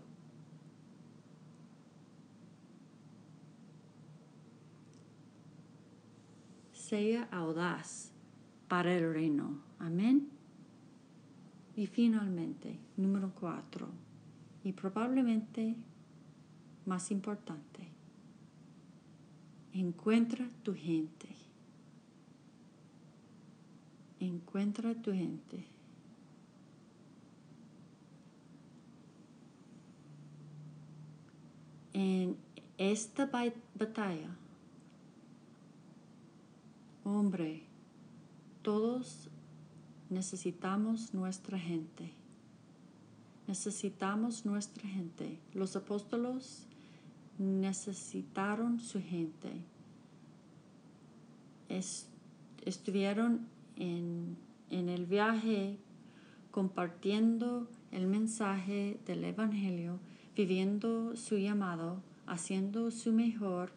Sea 6.73 7.27
audaz 7.31 8.16
para 8.67 8.93
el 8.93 9.13
reino. 9.13 9.61
Amén. 9.79 10.29
Y 11.75 11.87
finalmente, 11.87 12.79
número 12.97 13.31
cuatro, 13.39 13.87
y 14.63 14.73
probablemente 14.73 15.75
más 16.85 17.11
importante, 17.11 17.87
encuentra 19.73 20.49
tu 20.63 20.73
gente. 20.73 21.29
Encuentra 24.19 24.95
tu 24.95 25.11
gente. 25.11 25.65
En 31.93 32.35
esta 32.77 33.25
batalla, 33.25 34.35
hombre, 37.03 37.66
todos 38.67 39.29
necesitamos 40.09 41.13
nuestra 41.13 41.57
gente. 41.57 42.11
Necesitamos 43.47 44.45
nuestra 44.45 44.89
gente. 44.89 45.39
Los 45.53 45.77
apóstolos 45.77 46.65
necesitaron 47.37 48.81
su 48.81 49.01
gente. 49.01 49.53
estuvieron 52.65 53.47
en 53.77 54.35
en 54.69 54.89
el 54.89 55.05
viaje 55.05 55.77
compartiendo 56.51 57.67
el 57.91 58.07
mensaje 58.07 58.99
del 59.05 59.23
Evangelio, 59.23 59.99
viviendo 60.35 61.15
su 61.15 61.37
llamado, 61.37 62.01
haciendo 62.25 62.91
su 62.91 63.13
mejor 63.13 63.71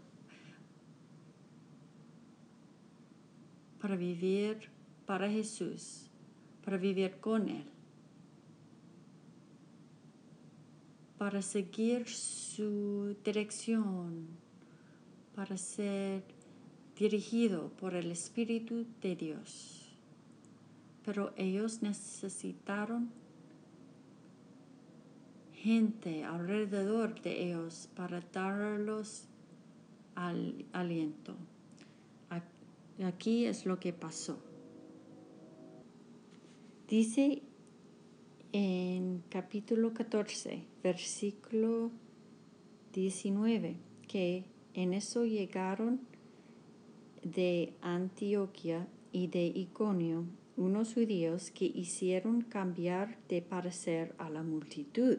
para 3.81 3.97
vivir 3.97 4.69
para 5.11 5.29
Jesús, 5.29 6.09
para 6.65 6.77
vivir 6.77 7.17
con 7.19 7.49
Él, 7.49 7.65
para 11.19 11.43
seguir 11.43 12.09
su 12.09 13.17
dirección, 13.25 14.29
para 15.35 15.57
ser 15.57 16.23
dirigido 16.97 17.71
por 17.71 17.97
el 17.97 18.13
Espíritu 18.13 18.87
de 19.03 19.17
Dios. 19.17 19.99
Pero 21.05 21.33
ellos 21.37 21.83
necesitaron 21.83 23.11
gente 25.55 26.23
alrededor 26.23 27.21
de 27.21 27.49
ellos 27.49 27.89
para 27.97 28.21
darlos 28.21 29.25
al 30.15 30.65
aliento. 30.73 31.35
Aquí 33.03 33.47
es 33.47 33.67
lo 33.67 33.81
que 33.81 33.93
pasó. 33.93 34.50
Dice 36.91 37.43
en 38.53 39.23
capítulo 39.29 39.95
14, 39.95 40.65
versículo 40.83 41.93
19, 42.93 43.77
que 44.09 44.47
en 44.75 44.93
eso 44.93 45.25
llegaron 45.25 46.01
de 47.23 47.75
Antioquia 47.81 48.89
y 49.13 49.29
de 49.29 49.47
Iconio 49.47 50.25
unos 50.57 50.95
judíos 50.95 51.53
que 51.53 51.67
hicieron 51.67 52.41
cambiar 52.41 53.19
de 53.29 53.41
parecer 53.41 54.17
a 54.19 54.29
la 54.29 54.43
multitud. 54.43 55.19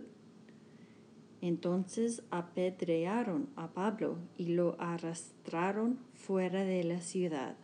Entonces 1.39 2.22
apedrearon 2.32 3.47
a 3.55 3.69
Pablo 3.69 4.17
y 4.38 4.47
lo 4.47 4.76
arrastraron 4.78 5.99
fuera 6.15 6.65
de 6.65 6.84
la 6.84 6.99
ciudad, 6.99 7.55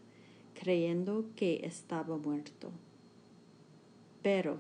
creyendo 0.54 1.26
que 1.36 1.60
estaba 1.66 2.18
muerto. 2.18 2.72
Pero 4.28 4.58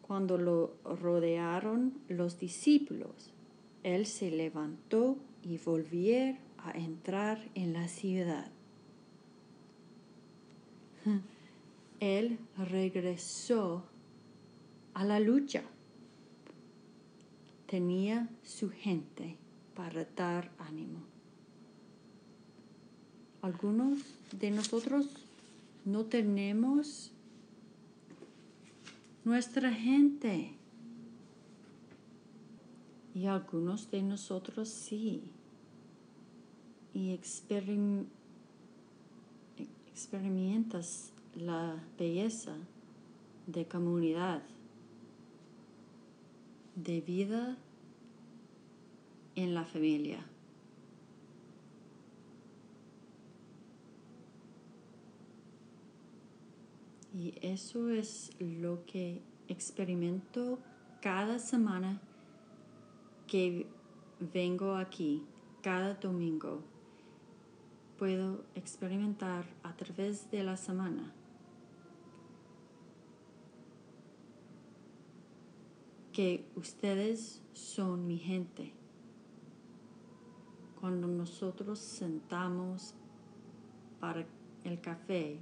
cuando 0.00 0.38
lo 0.38 0.76
rodearon 0.84 1.94
los 2.08 2.38
discípulos, 2.38 3.32
él 3.82 4.06
se 4.06 4.30
levantó 4.30 5.16
y 5.42 5.58
volvió 5.58 6.36
a 6.58 6.70
entrar 6.70 7.50
en 7.56 7.72
la 7.72 7.88
ciudad. 7.88 8.48
Él 11.98 12.38
regresó 12.56 13.82
a 14.94 15.04
la 15.04 15.18
lucha. 15.18 15.64
Tenía 17.66 18.28
su 18.44 18.70
gente 18.70 19.36
para 19.74 20.04
dar 20.14 20.52
ánimo. 20.60 21.00
Algunos 23.42 23.98
de 24.30 24.52
nosotros 24.52 25.08
no 25.84 26.04
tenemos 26.04 27.10
nuestra 29.26 29.72
gente. 29.72 30.54
Y 33.12 33.26
algunos 33.26 33.90
de 33.90 34.02
nosotros 34.02 34.68
sí. 34.68 35.24
Y 36.94 37.10
experimentas 39.92 41.12
la 41.34 41.82
belleza 41.98 42.56
de 43.46 43.66
comunidad, 43.66 44.42
de 46.76 47.00
vida 47.00 47.56
en 49.34 49.54
la 49.54 49.64
familia. 49.64 50.24
Y 57.18 57.34
eso 57.40 57.88
es 57.88 58.30
lo 58.40 58.84
que 58.84 59.22
experimento 59.48 60.58
cada 61.00 61.38
semana 61.38 61.98
que 63.26 63.66
vengo 64.34 64.76
aquí, 64.76 65.24
cada 65.62 65.94
domingo. 65.94 66.62
Puedo 67.98 68.44
experimentar 68.54 69.46
a 69.62 69.74
través 69.74 70.30
de 70.30 70.42
la 70.42 70.58
semana. 70.58 71.14
que 76.12 76.48
ustedes 76.56 77.42
son 77.52 78.06
mi 78.06 78.16
gente. 78.16 78.72
Cuando 80.80 81.06
nosotros 81.06 81.78
sentamos 81.78 82.94
para 84.00 84.26
el 84.64 84.80
café 84.80 85.38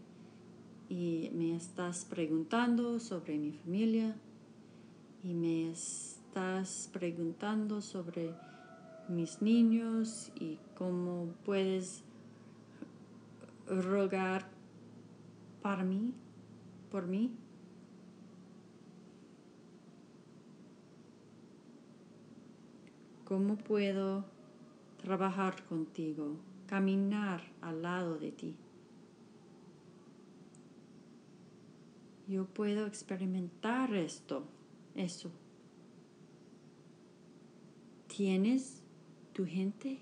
y 0.94 1.28
me 1.34 1.56
estás 1.56 2.04
preguntando 2.04 3.00
sobre 3.00 3.36
mi 3.36 3.50
familia 3.50 4.14
y 5.24 5.34
me 5.34 5.72
estás 5.72 6.88
preguntando 6.92 7.80
sobre 7.80 8.32
mis 9.08 9.42
niños 9.42 10.30
y 10.38 10.56
cómo 10.78 11.34
puedes 11.44 12.04
rogar 13.66 14.46
para 15.62 15.82
mí, 15.82 16.14
por 16.92 17.08
mí. 17.08 17.32
¿Cómo 23.24 23.56
puedo 23.56 24.24
trabajar 25.02 25.64
contigo, 25.64 26.36
caminar 26.68 27.42
al 27.62 27.82
lado 27.82 28.16
de 28.16 28.30
ti? 28.30 28.54
Yo 32.26 32.46
puedo 32.46 32.86
experimentar 32.86 33.94
esto, 33.94 34.44
eso. 34.94 35.30
¿Tienes 38.08 38.82
tu 39.34 39.44
gente? 39.44 39.98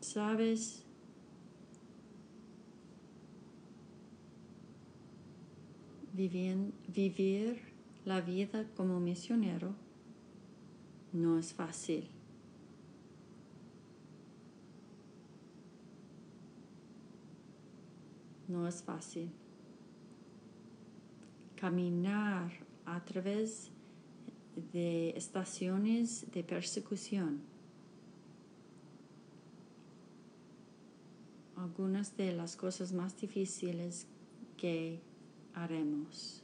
¿Sabes? 0.00 0.84
vivir 6.16 7.60
la 8.04 8.20
vida 8.20 8.66
como 8.76 9.00
misionero 9.00 9.83
no 11.14 11.38
es 11.38 11.54
fácil. 11.54 12.08
No 18.48 18.66
es 18.66 18.82
fácil. 18.82 19.30
Caminar 21.54 22.50
a 22.84 23.02
través 23.04 23.70
de 24.72 25.10
estaciones 25.10 26.30
de 26.32 26.42
persecución. 26.42 27.42
Algunas 31.56 32.16
de 32.16 32.32
las 32.32 32.56
cosas 32.56 32.92
más 32.92 33.16
difíciles 33.16 34.08
que 34.56 35.00
haremos. 35.54 36.42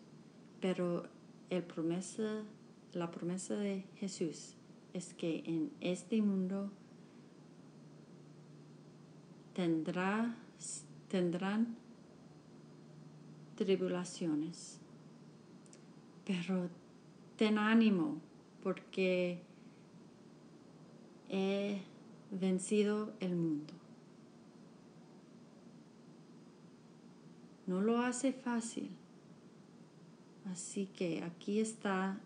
Pero 0.60 1.08
el 1.50 1.64
promesa, 1.64 2.44
la 2.92 3.10
promesa 3.10 3.56
de 3.56 3.84
Jesús 3.96 4.54
es 4.92 5.14
que 5.14 5.42
en 5.46 5.72
este 5.80 6.20
mundo 6.22 6.70
tendrá, 9.54 10.34
tendrán 11.08 11.76
tribulaciones. 13.56 14.78
Pero 16.24 16.68
ten 17.36 17.58
ánimo 17.58 18.20
porque 18.62 19.42
he 21.28 21.80
vencido 22.30 23.12
el 23.20 23.36
mundo. 23.36 23.74
No 27.66 27.80
lo 27.80 27.98
hace 27.98 28.32
fácil, 28.32 28.90
Así 30.50 30.86
que 30.86 31.22
aquí 31.22 31.60
está 31.60 32.18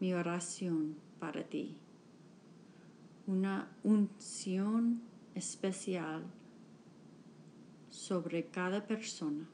mi 0.00 0.12
oración 0.12 0.96
para 1.22 1.44
ti. 1.44 1.76
Una 3.28 3.68
unción 3.84 5.00
especial 5.36 6.24
sobre 7.88 8.46
cada 8.46 8.84
persona. 8.84 9.48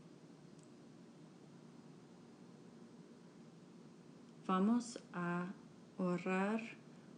Vamos 4.46 4.98
a 5.12 5.52
orar 5.98 6.62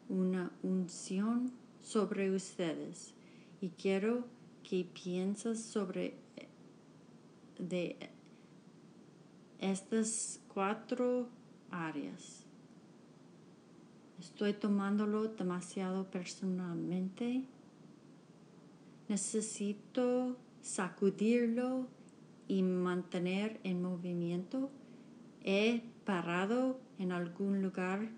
una 0.08 0.50
unción 0.64 1.52
sobre 1.80 2.34
ustedes 2.34 3.14
y 3.60 3.68
quiero 3.68 4.24
que 4.68 4.84
pienses 4.84 5.62
sobre 5.62 6.16
de 7.56 7.96
estas 9.60 10.40
cuatro 10.52 11.28
áreas. 11.70 12.39
Estoy 14.40 14.54
tomándolo 14.54 15.28
demasiado 15.28 16.10
personalmente. 16.10 17.44
Necesito 19.06 20.38
sacudirlo 20.62 21.88
y 22.48 22.62
mantener 22.62 23.60
en 23.64 23.82
movimiento. 23.82 24.70
He 25.44 25.82
parado 26.06 26.80
en 26.98 27.12
algún 27.12 27.60
lugar 27.60 28.08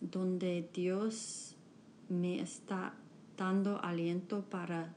donde 0.00 0.70
Dios 0.72 1.56
me 2.08 2.40
está 2.40 2.94
dando 3.36 3.82
aliento 3.82 4.44
para 4.44 4.94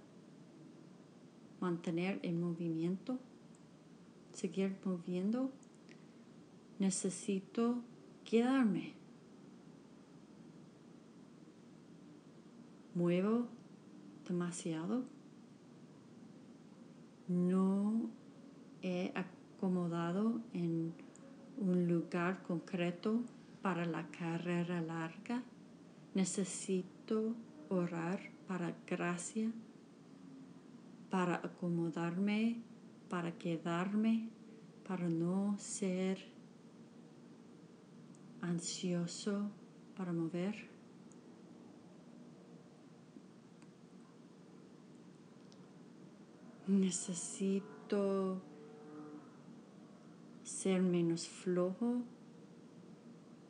mantener 1.59 2.19
en 2.21 2.39
movimiento, 2.39 3.17
seguir 4.33 4.77
moviendo, 4.85 5.49
necesito 6.77 7.81
quedarme. 8.25 8.98
Muevo 12.99 13.47
demasiado. 14.27 15.05
No 17.29 18.09
he 18.81 19.13
acomodado 19.15 20.41
en 20.51 20.93
un 21.57 21.87
lugar 21.87 22.43
concreto 22.43 23.21
para 23.61 23.85
la 23.85 24.05
carrera 24.09 24.81
larga. 24.81 25.41
Necesito 26.13 27.37
orar 27.69 28.19
para 28.49 28.75
gracia, 28.85 29.49
para 31.09 31.35
acomodarme, 31.35 32.61
para 33.07 33.31
quedarme, 33.31 34.27
para 34.85 35.07
no 35.07 35.55
ser 35.57 36.19
ansioso 38.41 39.49
para 39.95 40.11
mover. 40.11 40.78
Necesito 46.69 48.39
ser 50.43 50.83
menos 50.83 51.27
flojo 51.27 52.03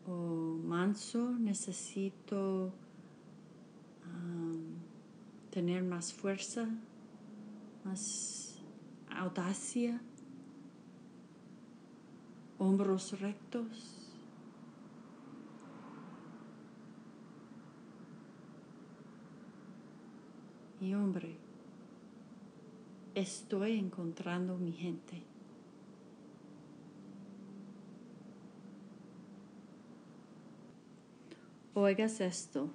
o 0.07 0.57
manso, 0.63 1.31
necesito 1.31 2.71
tener 5.51 5.83
más 5.83 6.13
fuerza, 6.13 6.69
más 7.83 8.61
audacia, 9.09 10.01
hombros 12.57 13.19
rectos. 13.19 14.15
Y 20.79 20.93
hombre, 20.93 21.48
estoy 23.19 23.77
encontrando 23.77 24.57
mi 24.57 24.71
gente. 24.71 25.21
Oigas 31.73 32.21
esto 32.21 32.69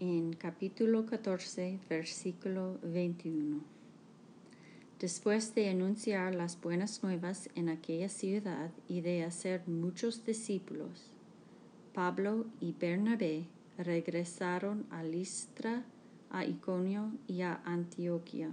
en 0.00 0.32
capítulo 0.32 1.04
14, 1.04 1.78
versículo 1.90 2.78
21. 2.82 3.60
Después 4.98 5.54
de 5.54 5.68
anunciar 5.68 6.34
las 6.34 6.58
buenas 6.60 7.02
nuevas 7.02 7.50
en 7.54 7.68
aquella 7.68 8.08
ciudad 8.08 8.70
y 8.88 9.02
de 9.02 9.24
hacer 9.24 9.68
muchos 9.68 10.24
discípulos, 10.24 11.10
Pablo 11.92 12.46
y 12.60 12.72
Bernabé 12.72 13.44
regresaron 13.76 14.86
a 14.90 15.02
Listra, 15.02 15.84
a 16.30 16.46
Iconio 16.46 17.12
y 17.26 17.42
a 17.42 17.60
Antioquia, 17.64 18.50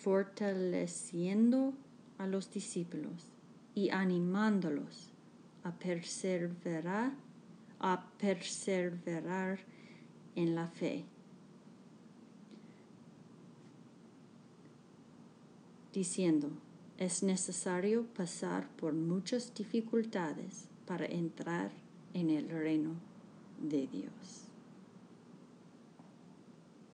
fortaleciendo 0.00 1.74
a 2.18 2.26
los 2.26 2.50
discípulos 2.50 3.32
y 3.74 3.90
animándolos 3.90 5.12
a 5.62 5.72
perseverar, 5.72 7.12
a 7.78 8.06
perseverar 8.18 9.60
en 10.36 10.54
la 10.54 10.66
fe, 10.68 11.04
diciendo, 15.92 16.50
es 16.96 17.22
necesario 17.22 18.04
pasar 18.14 18.68
por 18.76 18.92
muchas 18.92 19.52
dificultades 19.54 20.66
para 20.86 21.06
entrar 21.06 21.70
en 22.14 22.30
el 22.30 22.48
reino 22.48 22.94
de 23.60 23.86
Dios. 23.86 24.39